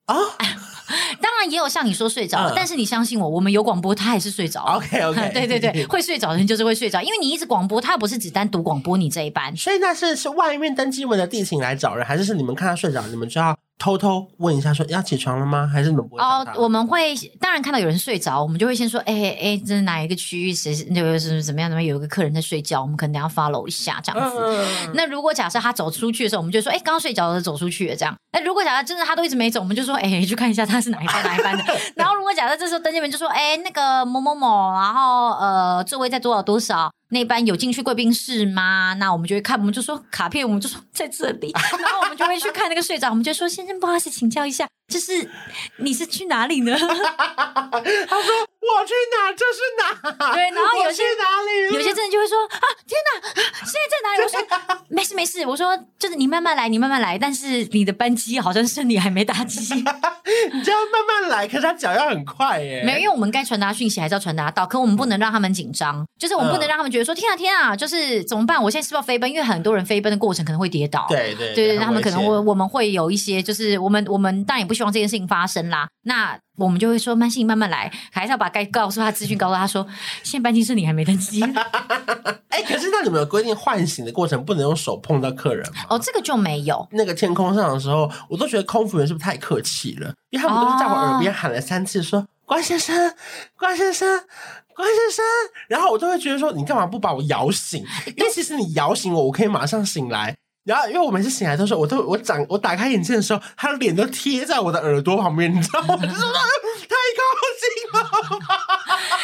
[0.06, 0.16] 啊。
[1.22, 4.60] 当然也有像你说睡着了，嗯、但是你相信我，我们有广播，他还是睡着。
[4.62, 9.56] OK OK， 对对对， 会睡着的人就是会睡着，因为你一直广播，他不是只单独广播你这一班。
[9.56, 13.56] 所以那是是外面登机门的地勤来找人，还是是你们看他睡着，你们就要？
[13.80, 15.66] 偷偷问一下，说要起床了吗？
[15.66, 16.22] 还是你们不会？
[16.22, 20.52] 哦，我们会当然看到有人睡着，我们就会先说，哎、欸、哎、欸，这是哪一个区域？
[20.52, 21.70] 谁就是怎么样？
[21.70, 22.82] 怎么有一个客人在睡觉？
[22.82, 24.36] 我们可能等下 follow 一下这样子。
[24.38, 28.14] 嗯、那如果假设他走出去的时候，我们就说，哎、欸，刚刚睡着的走出去了这样。
[28.32, 31.64] 那如果假设真的他都一直没走，我们就说，哎、欸，去看一下他是哪一班哪一班的。
[31.96, 36.90] 然后如果假设这时候登记门就说，哎、欸，那个某某某，然后呃座位在多少多少。
[37.10, 38.94] 那班有进去贵宾室吗？
[38.94, 45.28] 那我们就会看，我们就说卡片，我们就说在这里， 然后我们就会去看那个睡着，我们就说先生不好意思，请教一下，就是
[45.76, 46.76] 你是去哪里呢？
[46.78, 54.22] 他说我去哪这是哪，对，然后有些哪里，有些真的就会说啊天哪，现在在哪里？
[54.22, 54.40] 我说
[54.88, 59.74] 没事没事，我说就是你慢慢来，你慢慢来，但是你的班机好像是你还没搭机，
[60.52, 67.04] 你就要慢慢来，可是他脚要很快耶，没有，因为我们该传达讯息还是要传达到，可我们不能让他们紧张，就是我们不能让他们觉得。
[67.04, 68.62] 说天啊天啊，就是怎么办？
[68.62, 69.28] 我现在是不是要飞奔？
[69.30, 71.06] 因为很多人飞奔的过程可能会跌倒。
[71.08, 75.88] 对对对，他们可能会我们会有一些，就是我们我们当然也不希望这件事情发生啦。
[76.02, 79.86] 那我们就会说，慢性慢慢来，还是要把该告诉他资讯告诉他说，
[80.22, 81.42] 现在班机是你还没登机。
[82.48, 85.82] 哎、欸，可是那你们有规定唤醒的过程不能用手碰到客人吗？
[85.90, 86.86] 哦，这个就没有。
[86.92, 90.12] 那个天空上的时候，我都觉得空服员是不是太客气了？
[90.30, 93.14] 因为他们都是在我耳边喊了三次说，关先生，
[93.56, 94.24] 关先生。
[94.72, 95.24] 关先生，
[95.68, 97.84] 然后我都会觉得说，你干嘛不把我摇醒？
[98.16, 100.34] 因为其实你摇醒我，我可以马上醒来。
[100.70, 105.96] 然后，因为我每次醒来的时候，我都我长我打开眼睛的时候，他的脸都贴在我的耳朵旁边，你知道吗？
[106.00, 107.22] 就是太高
[107.58, 108.56] 兴了吧？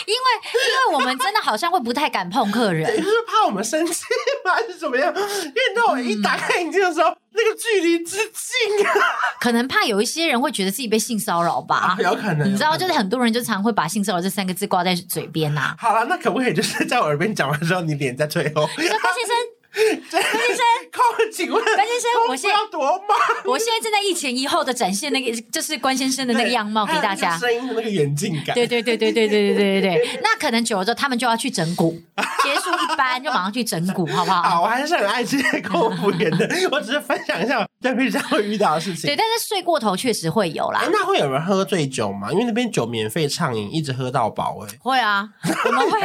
[0.07, 0.19] 因为
[0.55, 4.03] 因为我们真的好像会不太敢碰客人，就是怕我们生气
[4.45, 4.55] 吗？
[4.55, 5.13] 还是怎么样？
[5.15, 8.93] 因为你知道我一打开眼睛的时候，嗯、那个距离之近啊，
[9.41, 11.77] 可能怕有一些人会觉得自己被性骚扰吧？
[11.77, 15.77] 啊、有可能，你知道，就是很多人就常会把性骚扰这三个字挂在嘴边呐、啊。
[15.79, 18.69] 好了，那可不可以就是在我耳边讲完之后，你脸在退后？
[18.79, 19.56] 你说高先生。
[20.11, 21.03] 关先生， 靠！
[21.33, 23.17] 请问，关先生，我现在要多忙？
[23.45, 27.37] 我现在正在一前一后的展现那个，就是关先生的那个样貌给大家。
[27.37, 28.55] 声音的那个眼镜感。
[28.55, 30.21] 对对对对对对对对对对。
[30.23, 31.91] 那可能久了之后，他们就要去整蛊，
[32.43, 34.43] 结束一班就马上去整蛊，好不好？
[34.43, 36.49] 好，我还是很爱这些空服员的。
[36.73, 39.03] 我只是分享一下在飞机上会遇到的事情。
[39.09, 40.83] 对，但是睡过头确实会有啦。
[40.91, 42.33] 那会有人喝醉酒吗？
[42.33, 44.57] 因为那边酒免费畅饮，一直喝到饱。
[44.67, 45.29] 哎，会啊，
[45.67, 46.01] 我们会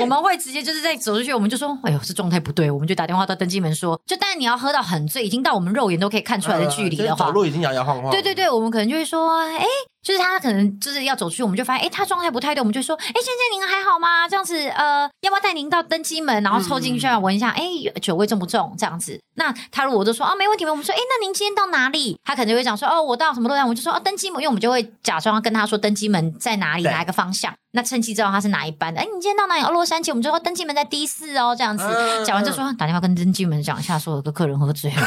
[0.00, 8.10] 我们会直接就是在走出去，我们就说，哎呦，这状态不对，我们就打电电话到登机门说，就但是你要喝到很醉，已经到我们肉眼都可以看出来的距离的话，走路已经摇摇晃晃。
[8.10, 9.64] 对对对，我们可能就会说，哎。
[10.04, 14.28] 就是他可能就是要走出去，我们就发现，哎，他状态不太对，我们就说，哎，先生您还好吗？
[14.28, 18.74] 这样子，呃，要不要带您到登机门，然后凑进去闻一下，哎、嗯，酒味重不重？
[18.78, 22.18] 这样子，那他如果就说，哦，没问题，我们说，哎，那您今天到哪里？
[22.22, 29.00] 他可能就会讲说，哦，我到什么地方，我们就说，哦，登机门，因为我们就会假装跟他说登机门在哪里，哪一个方向，那趁机知道他是哪一班的。
[29.00, 29.62] 哎，你今天到哪里？
[29.62, 31.84] 哦，洛杉矶，我们就说登机门在 D 四哦，这样子，
[32.26, 35.02] 讲、嗯、完就说打电话跟登机门讲一下，说有个客人喝醉了。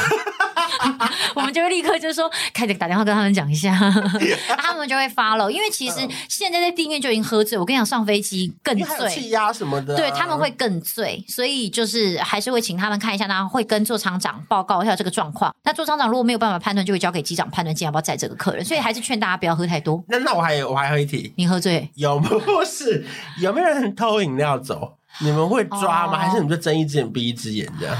[1.34, 3.76] 我们就会立刻就说，开始打电话跟他们讲一下，
[4.58, 5.48] 他们就会 follow。
[5.50, 5.96] 因为其实
[6.28, 15.54] 现在在地面就已经喝醉，我跟你讲，上飞机更醉，气压什么的、啊，对他们会更醉，所以就是还是会请他们看一下，然后会跟座舱长报告一下这个状况。
[15.64, 18.64] 那座舱长如果没有办法判断，就会交给机长判断，今天要不要载这个客人。
[18.64, 20.02] 所以还是劝大家不要喝太多。
[20.08, 23.04] 那那我还有我还有一题，你喝醉有不是？
[23.40, 24.97] 有没有人偷饮料走？
[25.20, 26.20] 你们会抓吗？Oh.
[26.20, 27.96] 还是你们就睁一只眼闭一只眼这样？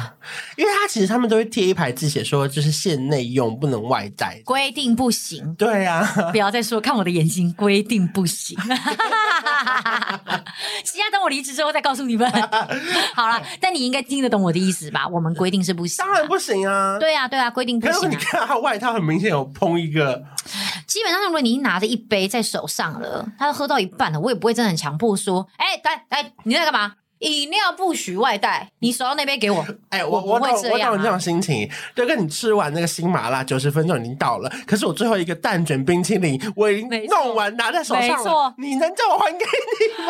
[0.57, 5.54] 因为他其实他们都会贴一排字，写说就是限内用，不能外带，规定不行。
[5.54, 8.57] 对呀、啊，不要再说，看我的眼睛，规定不行。
[10.85, 12.31] 其他等我离职之后再告诉你们。
[13.14, 15.07] 好了，但你应该听得懂我的意思吧？
[15.09, 16.98] 我们规定是不行、啊，当然不行啊。
[16.98, 18.11] 对啊，对啊，规定不行、啊。
[18.11, 20.22] 你看他外套很明显有碰一个。
[20.87, 26.94] 基本上，如果你拿着一杯在手上了，他喝到一半了，我也不会真的很强迫说，哎、欸，来来，你在干嘛？
[27.20, 29.64] 饮料不许外带，你手上那边给我。
[29.90, 31.68] 哎、欸，我我懂，我懂你这种心情。
[31.94, 38.16] 就跟你吃完那个新麻辣，九十分钟已经到了，可是我最后一个蛋卷冰淇淋我已经弄完，拿在手上了。
[38.16, 39.44] 没错，你能叫我还给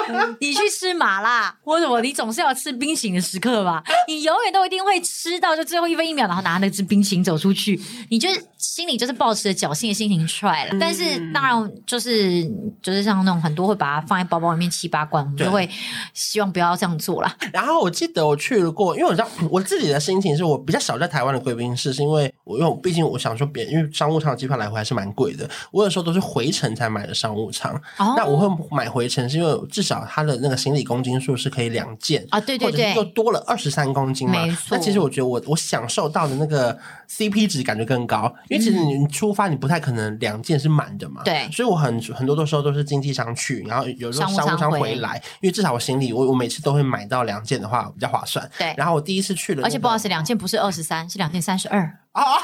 [0.08, 0.36] 你吗？
[0.40, 3.82] 你去吃麻辣，或者我你总是要吃冰淇淋的时刻吧？
[4.06, 10.76] 你永远都一定会吃到就最后一分一秒，然后拿那只冰淇淋走出去，你就心里就是抱持着侥幸的心情出来了。
[10.78, 12.44] 但是当然就是
[12.82, 15.68] 就是像那种很多会把它放在包包里面七八罐，我们就会
[16.12, 16.97] 希望不要这样。
[16.98, 27.72] 做了，然后我记得我去过，因为我知道我自己的心情是我比较少在台湾的贵宾室，是因为我因为毕竟我想说别，因为商务舱的机票来回还是蛮贵的，我有时候都是回程才买的商务舱。
[27.98, 34.34] 哦、那我会买回程是因为至少它的那个行李公斤数是可以两件啊，对对对，又多了二十三公斤嘛。
[34.70, 36.76] 那其实我觉得我我享受到的那个
[37.08, 41.22] CP 值感觉更高，因为其实你出发你不太可能两件是满的嘛。
[41.24, 41.52] 对、嗯。
[41.52, 46.88] 所以我很很多的时候都是经济舱去，然后有时候商务舱回来，因为至少我行李我我每次都会。
[46.88, 48.50] 买到两件的话比较划算。
[48.56, 51.98] 对，然后我第一次去了，而且不好意思，两件不是二十三，是两件三十二。
[52.18, 52.38] 啊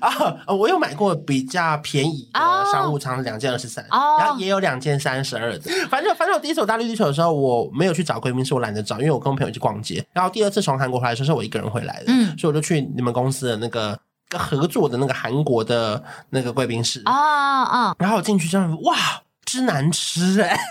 [0.00, 0.54] 啊啊！
[0.54, 5.70] 我有买过比较便宜的商务舱，两件二十三，然后也有两件三十二的。
[5.88, 10.04] 反正反正我第一次我大绿地球的时候，我没有去找贵宾室，我懒得找，因为我跟我朋友去逛街。
[10.12, 13.98] 然后第二次从韩国回来的时候，是我一个人回来的，嗯，所以我就去你们公司的那个
[14.36, 17.96] 合作的那个韩国的那个贵宾室啊啊！
[17.98, 18.96] 然后我进去之后，哇，
[19.44, 20.58] 真难吃哎、欸！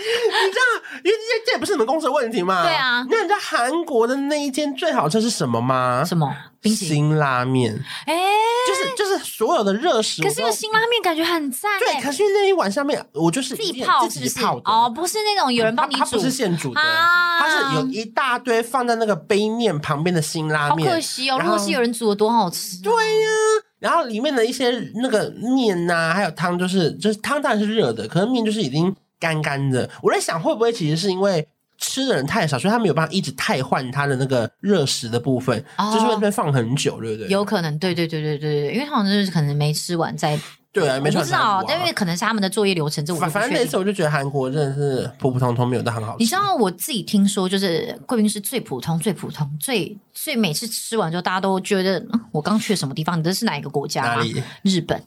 [0.00, 0.62] 你知道，
[1.04, 2.62] 因为这这也不是你们公司的问题嘛？
[2.62, 3.04] 对啊。
[3.10, 6.02] 那你知道韩国的那一间最好吃是什么吗？
[6.04, 6.34] 什么？
[6.68, 7.72] 辛拉面。
[8.06, 8.30] 哎、欸，
[8.68, 10.22] 就是就是所有的热食。
[10.22, 11.70] 可是有辛拉面感觉很赞。
[11.80, 20.88] 对，可是那一碗上面我就是自己泡，自己泡的哦，不是那种有人帮你煮，它不是现煮的，啊，它是有一大堆放在那个杯面旁边的辛拉面。
[20.88, 22.80] 好可惜哦，如果是有人煮的多好吃，啊。
[22.84, 28.94] 对呀，啊，然后里面的一些那个面呐，啊，还有汤，就是就是汤当然是热的，可是面就是已经。
[29.20, 31.46] 干干的，我在想会不会其实是因为
[31.80, 37.28] 吃的人太少，所以他没有办法一直太换他的那个热食的部分，哦、就是会被放很久，对不对？
[37.28, 40.38] 有可能，对对对对对对，因为他好像就是可能没吃完再。
[40.72, 46.18] 对啊，没错，不知道，但因为可能是他们的作业流程，这我反正那次我就觉得韩国真的是普普通通，没有到很好吃。
[46.20, 53.18] 你知道我自己听说，就是贵宾室最普通、最普通、最最每次吃完之后，大家都觉得、嗯、我刚去了什么地方？
[53.18, 54.14] 你这是哪一个国家、啊？
[54.14, 54.40] 哪里？
[54.62, 55.02] 日本，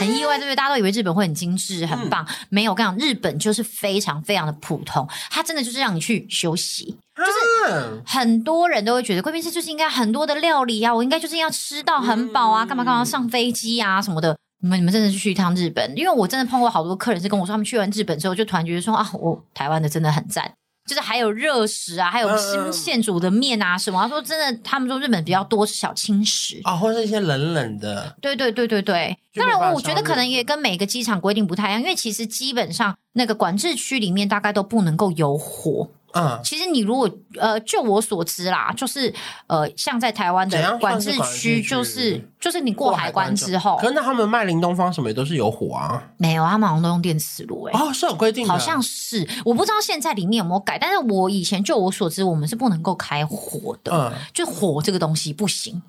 [0.00, 0.56] 很意外，对不对？
[0.56, 2.72] 大家都以为日本会很精致、很棒，嗯、没有。
[2.72, 6.96] 我跟你讲，日本就是非常非常的普通，它真的就是让你去休息。
[7.14, 14.34] 就是很多人都会觉得贵宾室就是应该很多的料理啊，我应该就是要吃到很饱啊，干嘛干嘛上飞机啊什么的。
[14.62, 15.96] 你们你们真的是去一趟日本？
[15.96, 20.52] 因为我真的碰过好多客人是跟我说，他们去完日本之后就突然觉得说啊，我台湾的真的很赞，
[20.86, 24.00] 就是还有热食啊，还有新现煮的面啊什么。
[24.02, 28.14] 他说真的，他们说日本比较多是小轻食啊，或者是一些冷冷的。
[28.20, 29.16] 对对对对对。
[29.34, 35.88] 当然，我觉得可能也跟每个机场规定不太一样，因为其实基本上那个管制区里面大概都不能够有火。
[36.12, 39.12] 嗯，其实你如果呃，就我所知啦，就是
[39.46, 46.02] 呃，像在台湾的管制区，就是就是你过海关之后，可是那他们卖林东方什么也都是有火啊？
[46.16, 47.78] 没有，他们好像都用电磁炉哎。
[47.78, 55.80] 哦，是有规定的，好像是，我不知道现在里面有没有改，但是我以前就我所知，我们是不能够开火的，嗯，就火这个东西不行。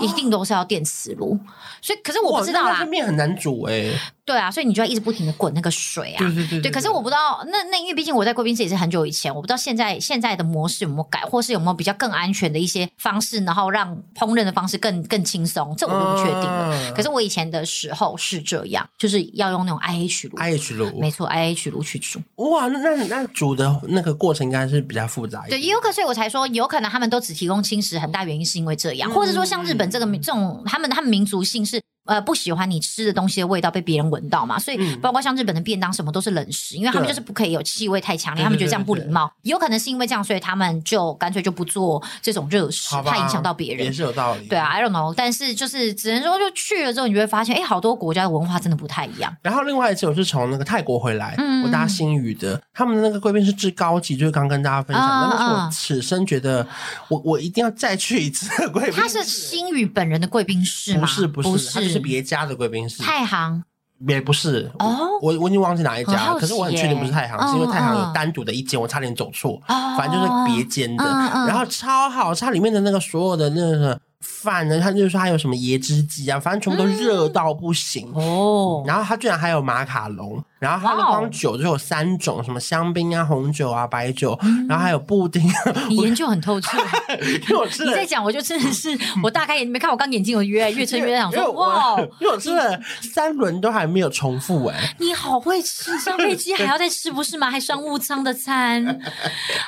[0.00, 1.36] 一定都是要电磁炉，
[1.82, 2.84] 所以可是我不知道啦。
[2.84, 3.98] 面很难煮哎、欸。
[4.24, 6.18] 对啊，所以你就要一直不停的滚那个水啊。
[6.18, 16.70] 对对对，对，对，可是我不知道，那那因为毕竟我在贵宾室也是很久以前，我不知道现在现在的模式有没有改，或是有没有比较更安全的一些方式，然后让烹饪的方式更更轻松，这我就不确定了。
[16.72, 22.20] 嗯、可是我以前的时候是这样，就是要用那种 IH 炉，IH 炉，没错，IH 炉去煮。
[22.36, 25.60] 哇，那那那煮的那个过程应该是比较复杂一点。
[25.60, 31.80] 对，也有可，所以我才说有可能他们都只提供轻食，很大原因是因为这样，嗯、或者说像日本这个这种他们他们民族性是。
[32.10, 39.32] 呃，不喜欢你吃的东西的味道被别人闻到嘛，所以包括像日本的便当什么都是冷食，嗯、因为他们就是不可以有气味太强烈，他们觉得这样不礼貌。
[39.42, 43.86] 有可能是因为这样，所以他们就干脆就不做这种热食，怕影响到别人。
[43.86, 44.48] 也是有道理。
[44.48, 49.32] 对啊，I don't know，但是就是只能说，就去了之后，你就会发现，哎，好多国家的文化真的不太一样。
[49.42, 56.66] 然后另外一次我是从那个泰国回来，嗯、我搭新宇的，他们的那个贵宾室至高级，就是刚跟大家分享的，那、嗯、是我此生觉得
[57.08, 59.00] 我 我一定要再去一次的贵宾室。
[59.00, 61.00] 他是新宇本人的贵宾室吗？
[61.00, 63.02] 不是不是别家的贵宾室。
[63.02, 63.62] 太行。
[64.08, 64.70] 也不是。
[64.78, 71.04] 哦，我我已经忘记哪一家了，可是我很确定不是太行，哦、是因为太行有单独的一间，我差点走错，哦、反正就是别间的，
[71.46, 74.00] 然后超好，它里面的那个所有的那个。
[74.20, 74.78] 饭呢？
[74.80, 78.84] 他就是说他有什么椰汁鸡啊，反正全部都热到不行、嗯、哦。
[78.86, 85.42] 然后他居然还有马卡龙，然后他的光酒就有三种，什么香槟啊、红酒啊、白酒，嗯、然后还有布丁。
[85.88, 86.78] 你研究很透彻，
[87.48, 87.90] 因为我吃了。
[87.90, 92.78] 你在讲，我就真的是我大概也没看，我刚眼睛有越越撑 越想说哇，因为我吃了
[93.14, 94.96] 三轮都还没有重复哎、欸。
[94.98, 97.50] 你好会吃，上飞机还要再吃不是吗？
[97.50, 99.00] 还商务舱的餐，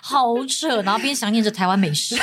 [0.03, 0.83] 好扯。
[0.83, 2.17] 然后边想念着台湾美食。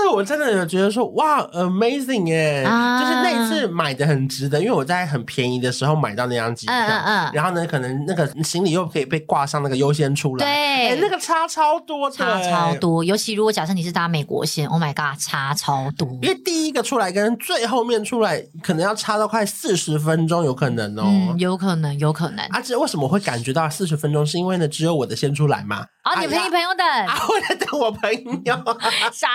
[0.00, 22.44] 那一次我真的有觉得说哇，amazing 哎，啊、就是那一次买的很值得，因为我在很便宜的时候买到那张机票，嗯嗯嗯、然后呢，可能那个行李又可以被挂上那个优先出来，对、欸，那个差超多，差超多，尤其如果假设你是搭美国线，Oh my god，差超多，因为第一个出来跟最后面出来可能要差到快四十分钟，有可能哦，嗯、有可能，有可能。
[22.52, 24.24] 而且、啊、为什么会感觉到四十分钟？
[24.24, 25.84] 是因为呢，只有我的先出来嘛。
[26.02, 28.10] 啊，你陪你朋友等，啊， 我在等我朋
[28.44, 28.54] 友，
[29.12, 29.28] 傻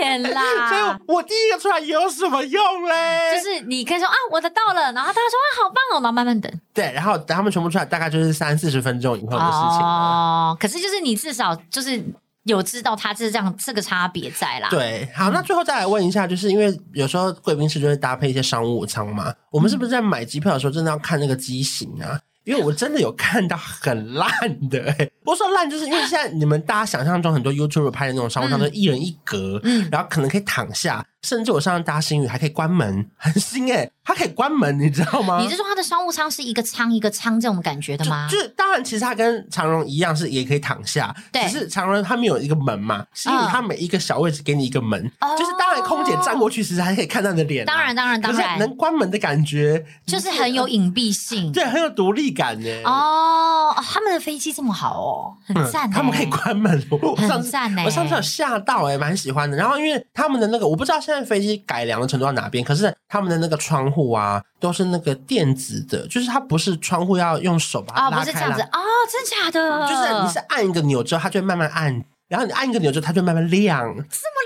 [0.00, 0.68] 眼啦！
[0.68, 3.36] 所以我第一个出来有什么用嘞？
[3.36, 6.52] 就是你可以说啊，我的到了，然后他说啊，好棒哦，然后慢慢等。
[6.72, 12.00] 对，然后等他们全部出来，大概就是三四十分钟以后的事情哦，可是就是你至少就是
[12.44, 14.68] 有知道他是这样这个差别在啦。
[14.70, 22.20] 对，好，那最后再来问一下，就是因为有时候贵宾室就会搭配一些商务舱嘛，我们是不是在买机票的时候真的要看那个机型啊？
[22.44, 24.28] 因为我真的有看到很烂
[24.68, 31.04] 的、欸，我说烂就是因为现在你们大家想象中很多 YouTuber 拍的那种商务舱都一人一格，嗯，然后可能可以躺下。
[31.22, 35.40] 甚至我上次搭新宇还可以关门，很新哎、欸、它可以关门，你知道吗？
[35.40, 38.26] 你是说它的商务舱是一个舱一个舱这种感觉的吗？
[38.28, 41.42] 就，就是当然，其实它跟长荣一样是也可以躺下，对。
[41.48, 47.72] 只是长荣它没有一个门嘛，新宇它每一个小位置给你一个门，哦、就是当然空姐站过去其实还可以看到你的脸、啊。
[47.72, 52.68] 当然当然当然，能关门的感觉就是很有隐蔽性， 对，很有独立感呢。
[52.84, 55.90] 哦，他们的飞机这么好哦，很赞、欸嗯。
[55.92, 57.82] 他们可以关门，我上次很赞呢。
[57.84, 59.56] 我上次有吓到哎蛮喜欢的。
[59.56, 61.92] 然后因为他们的那个我不知道现在飞机改良。
[62.02, 62.64] 的程度到哪边？
[62.64, 68.78] 可是他们的那个窗户啊，都是那个电子的，就是它不是窗户要用手把它拉开，哦，不是这样子哦，
[69.10, 69.88] 真假的？
[69.88, 74.41] 就是你是按一个钮之后，它就会慢慢按，然后你按一个钮之后，它就慢慢亮，这么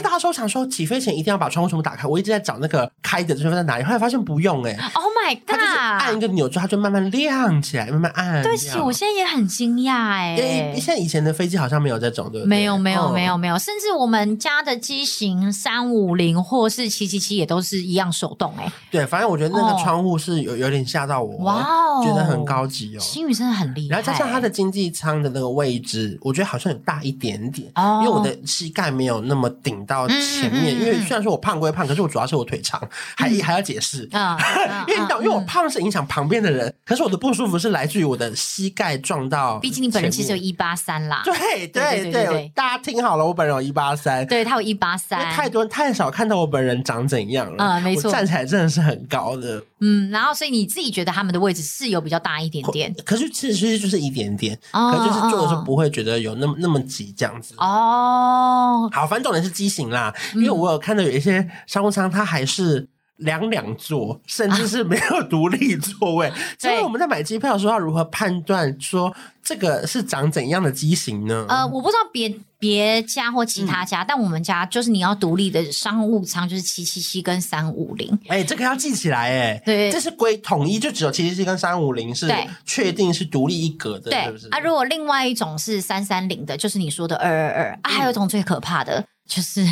[0.00, 4.90] 大家说想说起飞前一定要把窗户全部打开，我一直在找那个开的地方在哪里，后来发现不用哎、欸。
[4.94, 5.46] Oh my god！
[5.46, 8.42] 它就是按一个钮之后，它就慢慢亮起来，慢慢按。
[8.42, 10.36] 对不起，我现在也很惊讶哎。
[10.36, 12.48] 因为像以前的飞机好像没有这种，对不对？
[12.48, 18.70] 没有没有没有没有，甚至我们家的机型三五零或是七七七也都是一样手动哎。
[18.90, 23.00] 对，反正我觉得那个窗户是有有点吓到我，哇哦，觉得很高级哦。
[23.00, 30.78] 星宇真的很厉害，然后加上它的经济舱的那个位置，我觉得好像有大一点点，因为我的膝盖没有那么顶到前面。
[30.78, 32.80] 因为虽然说我胖归胖，可是我主要是我腿长，
[33.16, 34.38] 还还要解释 啊，
[34.86, 39.58] 因为因为我胖是影响旁边的人，可是我的不舒服是来自于我的膝盖撞到。
[39.58, 58.88] 毕竟你本人其实有一八三啦，对对对，大家听好了，我本人有一八三，对他有一八三，太多人太少看到我本人长怎样了，嗯，没错，站起来真的是很高的，嗯，然后所以你自己觉得他们的位置是有比较大一点点，可是其实其实就是一点点，可是就是坐的时候不会觉得有那么那么挤这样子哦。
[58.92, 60.14] 好，反正重点是机型啦。
[60.34, 62.88] 因为我有看到有一些商务舱，它还是
[63.18, 66.32] 两两座，甚至是没有独立座位。
[66.58, 71.44] 所以、啊、我们在买机票的时候，要如何判断说这个是长怎样的机型呢？
[71.48, 78.16] 呃，我不知道别别家或其他家，嗯、但我们家就是你要独立的商务舱，就是七七七跟三五零。
[78.28, 79.62] 哎，这个要记起来哎。
[79.66, 82.32] 对，这是归统一，就只有七七七跟三五零是
[82.64, 84.48] 确定是独立一格的，对是不是？
[84.50, 89.04] 啊，如果另外一种是三三零的，就是你说的二二二啊，还有一种最可怕的。
[89.28, 89.64] 就是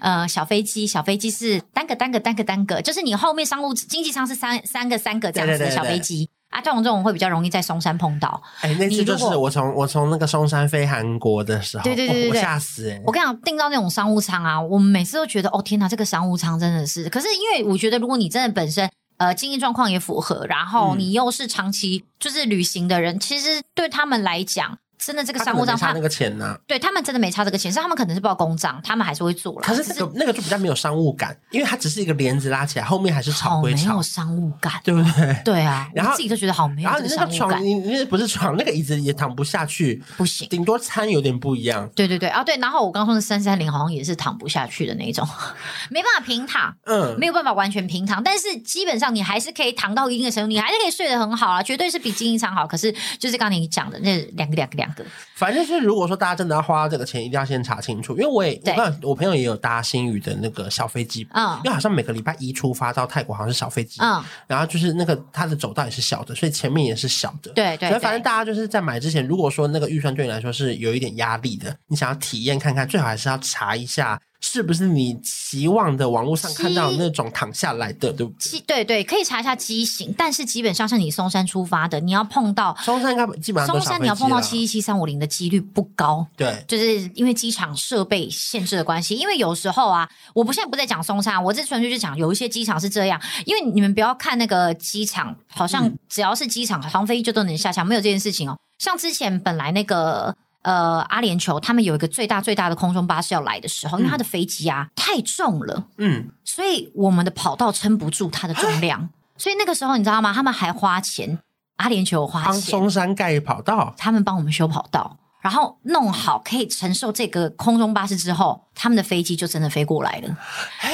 [0.00, 6.28] 呃小飞机，小飞机是单个单个单个单个，就是你后面商务经济舱是三三个三个这样子的小飞机。
[6.50, 8.42] 啊，这种这种会比较容易在松山碰到。
[8.62, 13.02] 哎、欸，那次就是我从我从那个松山飞韩国的时候，对对对对，我吓死哎、欸！
[13.04, 17.06] 我跟你讲，订到那种商务舱啊，我们每次都觉得哦天哪，这个商务舱真的是。
[17.10, 24.78] 可是因为我觉得，如果你真的本身呃经济状况也符合，然后你又是长期就是旅行的人，嗯、其实对他们来讲。
[24.98, 26.58] 真的这个商务账差那个钱呢、啊？
[26.66, 29.60] 对他们真的没差这个钱，是他们可能是报公账，他们还是会做了。
[29.60, 35.42] 可是那个那个就比较没有商务感，因为它只是一个帘子拉起来，后面还是草归草，没有商务感，对不对？
[35.44, 36.88] 对啊，然后自己都觉得好没有。
[36.88, 41.88] 然后你那个床，你那不是床，那个椅子也躺不下去，不行，顶多餐有点不一样。
[41.94, 42.56] 对对对啊，对。
[42.58, 45.26] 然后我刚说的三三零好像也是躺不下去的那种，
[45.90, 52.66] 没办法平躺，嗯，没有办法完全平躺，但是基本上你还是可以躺到一定的程度，你还是可以睡得很好啊，绝对是比经营舱好。
[52.66, 55.04] 可是就是刚才你讲的那两个两个两个，
[55.38, 55.58] 反正。
[55.58, 74.20] 就是如果说大家真的要花这个钱，一定要先查清楚，因为我也我看我朋友也有搭新宇的那个小飞机，嗯，因为好像每个礼拜一出发到泰国好像是小飞机，嗯，然后就是那个它的走道也是小的，所以前面也是小的，对对，所以反正大家就是在买之前，如果说那个预算对你来说是有一点压力的，你想要体验看看，最好还是要查一下。
[74.40, 78.60] 是不是你期望的网络上看到那种躺下来的，对不对？
[78.60, 86.26] 对对，可以查一下机型，但是基本上是你松山出发的，你要碰到松山应该基本上松山你要碰到七一七三五零的几率不高。
[86.36, 89.14] 对，就是因为机场设备限制的关系。
[89.14, 93.20] 因为有时候啊，我不现在不在讲松山，我这纯粹就讲有一些机场是这样。
[93.44, 98.58] 因为你们不要看那个机场，好像只要是机场航飞就都能下降，没有这件事情哦。
[98.78, 100.34] 像之前本来那个。
[100.62, 109.08] 呃，阿联酋他们有一个最大最大的空中巴士要来的时候，因为他的飞机啊、嗯、太重了，嗯，所以我们的跑道撑不住它的重量，
[109.38, 110.32] 所以那个时候你知道吗？
[110.34, 111.38] 他们还花钱，
[111.78, 112.52] 阿联酋花钱。
[112.52, 120.36] 帮松山盖跑道，他们帮我们修跑道，然后弄好可以承受这个空中巴士之后，他们的飞机就真的飞过来了，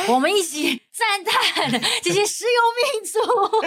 [0.08, 0.80] 我们一起。
[0.96, 3.18] 赞叹这些石油民族，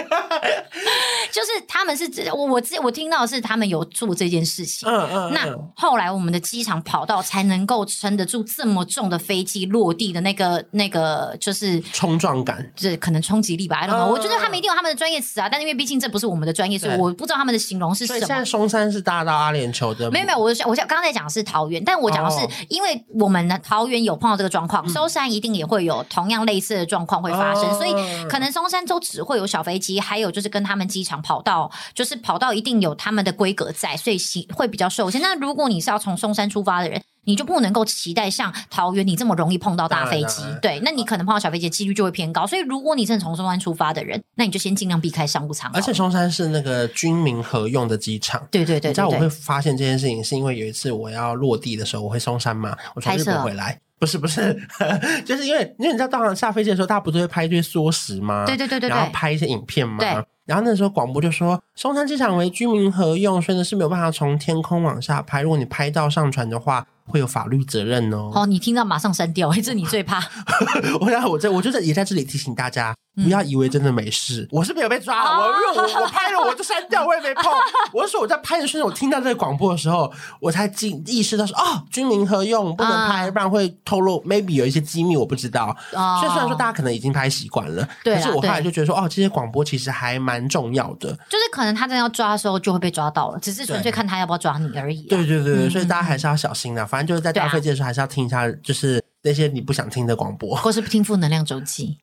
[1.30, 4.88] 就是他们是我我我听到的是他们有做这件事情。
[4.88, 5.32] 嗯嗯。
[5.34, 13.76] 那后来我们的机场跑道才能够撑得住这么重的飞机落地的那个那个就是冲撞感，就是可能冲击力吧。
[13.76, 14.08] I don't know。
[14.08, 18.18] 我觉得他们一定有他们的专业词啊，但是因为毕竟这不是我们的专业，所以我不知道他们的形容是什么。
[18.20, 20.10] 现在松山是大到阿联酋的？
[20.10, 27.17] 没有没有，我我刚刚在讲的是桃园，但我讲的是因为我们的桃园有碰到这个状况，松山一定也会有同样类似的状况。
[27.20, 27.92] 会发生，所以
[28.28, 34.18] 可能松山州只会有小飞机，还有就是跟他们机场跑道，就是跑道一定有他们的规格在，所以
[34.54, 35.20] 会比较受限。
[35.20, 42.46] 那如果你是要从松山出发的人，你就不能够期待像桃园你这么容易碰到大飞机，对，那你可能碰到小飞机的几率就会偏高。
[42.46, 45.70] 所以如果你是从松山出发的人，那你就先尽量避开商务舱。
[45.74, 48.90] 而且松山是那个军民合用的机场，对对对，对。
[48.90, 53.78] 你知道我会发现这件事情，是因为有一次我要落地的时候，我会松山嘛，我从日本回来。
[53.98, 54.56] 不是不是，
[55.26, 58.44] 就是因为因为你知道，当然下飞机的时候，大家不是会拍一堆缩时吗？
[58.46, 59.98] 对对对对，然后拍一些影片吗？
[59.98, 60.24] 对。
[60.48, 65.42] 然后那时候广播就说，松山机场为居民合用，所以呢是没有办法从天空往下拍。
[65.42, 68.30] 如果你拍到上传的话，会有法律责任哦。
[68.32, 70.24] 好，你听到马上删掉， 这你最怕。
[71.02, 72.94] 我想我在我就在也在这里提醒大家。
[73.20, 77.50] 不要以为真的没事，我是没有被抓，我我我拍了我就删掉，我也没碰。
[77.92, 85.76] 我是说我在拍的瞬间，我听到这个广播的时候，我才意意识到说哦，居民合用不能拍，不然会透露 maybe 有一些机密，我不知道。
[85.90, 91.10] 所以虽然说大家可能已经拍习惯了，可是我后来就觉得说哦，这些广播其实还蛮重要的。
[91.30, 95.04] 就是可能他真的要抓的时候就会被抓到了，只是纯粹看他要不要抓你而已。
[95.04, 96.86] 对对对对，所以大家还是要小心的。
[96.86, 101.96] 反正就是在搭飞机的时候还是要听一下，就是那些你不想听的广播，或是听负能量周记。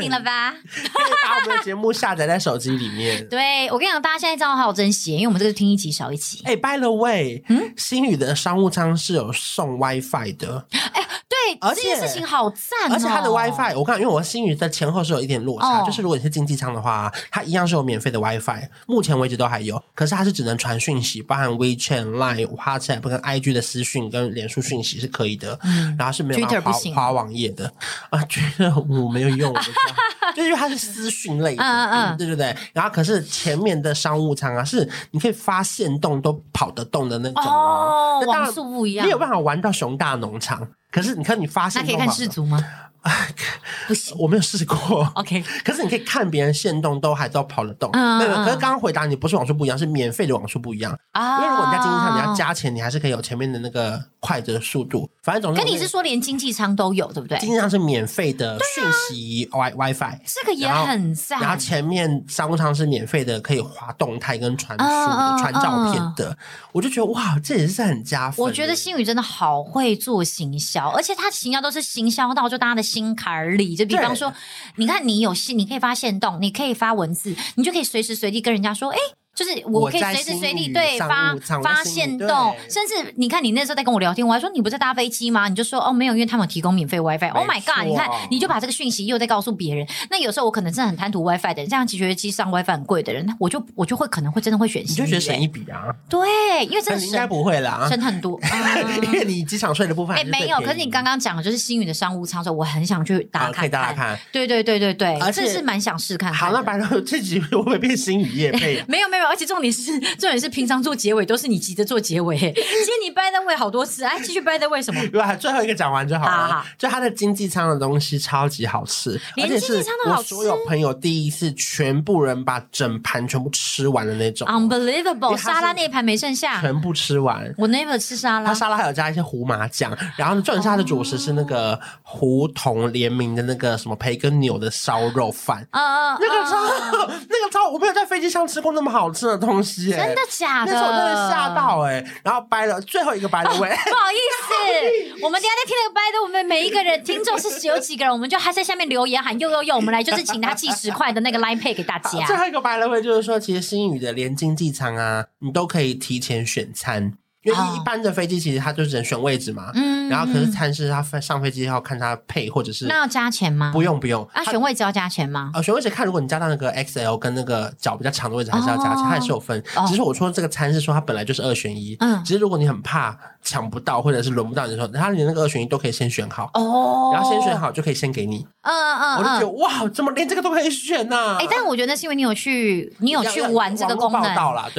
[0.00, 0.50] 听了吧？
[0.50, 0.58] 可
[0.88, 3.26] 以把我们的节目下载在手机里面。
[3.28, 6.42] 对，我跟你讲，大家现在这样好好珍惜，因为我们这个听一集少一集。
[6.44, 10.66] 哎、欸，by the way，嗯，星宇的商务舱是有送 WiFi 的。
[10.72, 11.06] 哎、欸。
[11.46, 12.92] 对，而且事情好赞哦！
[12.92, 19.80] 而且它的 WiFi，我看，因为我新宇在前后是有一点落差，哦、就是如果你是经济舱的话，它一样是有免费的 WiFi，目前为止都还有。
[19.94, 27.72] 可是它是只能传讯息，包含 WeChat、Line、WhatsApp 跟 IG 的私讯跟脸书讯息是可以的，嗯、然后是没有办法滑滑网页的
[28.10, 28.22] 啊。
[28.24, 29.54] 觉得我没有用，
[30.34, 32.56] 就因为它是私讯类的，嗯嗯，嗯，对对对。
[32.72, 40.66] 然后可是前面的商务舱啊，是你可以发现动都跑得动的那种哦，网速不一样，没有办法玩到熊大农场。
[40.96, 42.58] 可是你看，你发现那可以看氏族吗？
[43.86, 45.10] 不行，我没有试过。
[45.14, 47.88] OK，可是你可以看别人限动都还都跑得动。
[47.92, 48.34] 嗯，没有。
[48.44, 51.38] 可是刚刚回答你不是网速不一样，是免费的网速不一样啊。
[51.38, 55.08] 因为如果你在经济舱，你要加钱，你还是可以有前面的那个快的速度。
[55.22, 57.38] 反正总之，跟你是说连经济舱都有，对不对？
[57.38, 61.40] 经济舱是免费的讯息 Wi WiFi，这个也很赞。
[61.40, 66.36] 然后前面商务舱是免费的，可以滑动态跟传输的、传照片的。
[66.72, 68.44] 我就觉得哇，这也是很加分。
[68.44, 73.76] 我觉得星宇真的好会做行销，而且他行销都是行销到就大家的心坎儿里。
[73.76, 74.32] 就比方说，
[74.76, 78.98] 你看你有信，你可以发现动，你可以发文字，你就可以随时随地跟人家说，哎。
[79.36, 85.46] 就是我可以随时随地对发发现动，甚至你看你那时候在跟我聊天，我还说你不在搭飞机吗？
[85.46, 87.30] 你就说哦没有，因为他们提供免费 WiFi。
[87.32, 87.86] Oh my god！
[87.86, 89.86] 你看你就把这个讯息又在告诉别人。
[90.10, 94.82] 那有时候我可能真的很贪图 WiFi 的人，这样其实机上 WiFi 很贵的人，我就我就会可能会真的会选。
[94.82, 95.94] 你就觉得省一笔啊？
[96.08, 98.40] 对，因为真的应该不会啦，省很多。
[99.02, 104.18] 因为你机场税的部分哎没有，可是你刚刚讲的就是星宇的商务舱，所以我很想去打开打看。
[104.32, 106.32] 对对对对对，而且是蛮想试看。
[106.32, 108.82] 好，那白了这集会不会变星宇夜配？
[108.88, 109.96] 没有没有，而且重点是。
[110.16, 115.00] 重点是平常做结尾都是你急着做结尾，其实你 by the way 好多次，哎，继续 by the way 什么？
[115.08, 116.64] 对，最后一个讲完就好了。
[116.76, 125.36] 就他的经济舱的东西超级好吃，连经济舱都所有朋友第一次全部人把整盘全部吃完的那种，unbelievable！
[125.36, 127.54] 沙拉那一盘没剩下，全部吃完。
[127.56, 136.66] 我 never 吃沙拉，他沙拉还有加一些胡麻酱，然后重点是他的主食是那个胡同联名的那个什么培根牛的烧肉饭，啊那个超
[137.28, 140.74] 那个超，我没有在飞机上吃过那么好吃的东西，真的假的？
[140.76, 152.26] 我真的吓到哎、欸，然后掰了最后一个掰了喂，不好意思， 我们等下在听那个掰的，我们每一个人听众是有几个人，我们就还在下面留言喊又又又，我们来就是请他寄十块的那个 Line Pay 给大家。
[152.26, 157.14] 最后一个掰了喂就是说，其实新宇的连经济舱啊，你都可以提前选餐。
[157.46, 163.70] 因为一般的飞机其实它就只能选位置嘛，嗯，然后可是餐是它上飞机要看它配或者是那要加钱吗？
[163.72, 165.50] 不用不用啊，选位置要加钱吗？
[165.54, 169.62] 啊，选位置看如果你加到那个 XL 跟那个脚比较长的位置还是要加钱，它也是有分。
[169.86, 173.16] 只是我说这个餐是说它本来就是二选一，嗯，其实如果你很怕
[173.46, 181.36] 抢不到或者是轮不到你的时候，他连那个二选一都可以先选好哦，然后先选好就可以先给你，嗯嗯，我就觉得哇，怎么连这个都可以选呢？
[181.38, 184.22] 哎，但我觉得那是因为你有去你有去玩这个功能，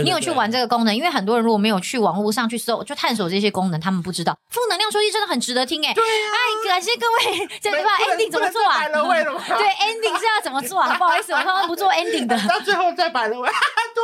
[0.04, 3.38] 你有去玩这个功能，因为很多人如果没有去网络上去搜就探索这。
[3.38, 5.94] 些功能他们不知道，负能量说机真的很值得听哎！
[5.94, 8.82] 对啊，哎，感谢各位，这句话 ending 怎么做啊？
[8.88, 10.96] 对，ending 是要怎么做啊？
[10.98, 12.36] 不好意思，我刚刚不做 ending 的。
[12.50, 13.48] 到最后再摆了位，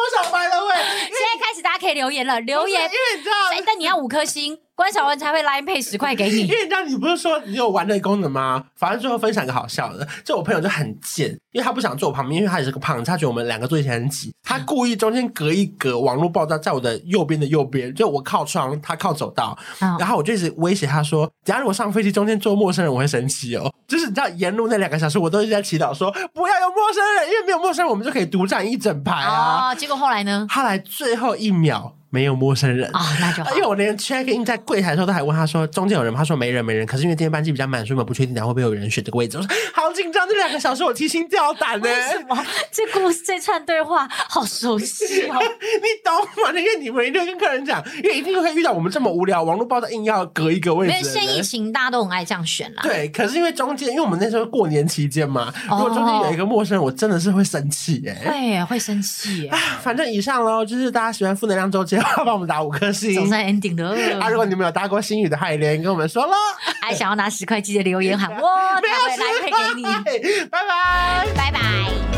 [0.04, 0.76] 多少摆了位？
[0.76, 3.36] 现在开始大家可以留言了，留言，因为你知道，
[3.66, 4.60] 但你要五颗星。
[4.76, 8.64] 关小文才会 Line Pay 十块给你， 因为这样你不是说你有玩的功能吗？
[8.76, 19.56] 反正最后分享一个好笑的，就我朋友就很贱，因为他不想坐我旁边，因为他也是个胖子，他觉得我们两个坐一起很挤，他故意中间隔一隔，网络爆炸在我的右边的右边，就我靠窗，他靠走道，
[20.00, 23.72] 然后我就一直威胁他说，假如我上飞机中间坐陌生人，我会生气哦。
[23.88, 29.70] 就是你知道沿路那两个小时，我都一直在祈祷说不要有陌生人，因为没有陌生人，我们就可以独占一整排啊。
[29.70, 30.48] 哦，结果后来呢？
[30.50, 31.96] 他来最后一秒。
[32.14, 33.50] 没有陌生人啊，那就好。
[33.56, 36.20] 因为我连 check in 在柜台的时候都还问他说中间有人吗？
[36.20, 36.86] 他说没人没人。
[36.86, 39.36] 可是因为今天班级比较满，所以我们不确定，然后会不会有人选这个位置。
[39.38, 41.90] 我说好紧张，这两个小时我提心吊胆呢。
[41.90, 42.46] 为什么？
[42.72, 45.34] 这故事这串对话好熟悉哦。
[45.82, 46.52] 你懂吗？
[46.56, 50.94] 因为你们一定会跟客人讲，因为一定会遇到我们这么无聊，网络报道硬要隔一个位置。
[50.94, 52.84] 因为现疫情大家都很爱这样选啦。
[52.84, 58.32] 对，可是因为中间，因为我们那时候过年期间嘛，如果中间有一个陌生人，我真的是会生气哎。
[58.32, 59.50] 会会生气。
[59.82, 63.14] 反正以上喽，就是大家喜欢负能量周记的 帮我们打五颗星。
[63.16, 63.96] 总算 ending 了。
[64.20, 66.34] 那如果你们有搭过心宇的海莲跟我们说了。
[66.82, 68.50] 还想要拿十块记得留言喊我
[68.82, 69.84] 带回来配给你。
[70.50, 71.28] 拜拜。
[71.36, 72.13] 拜拜。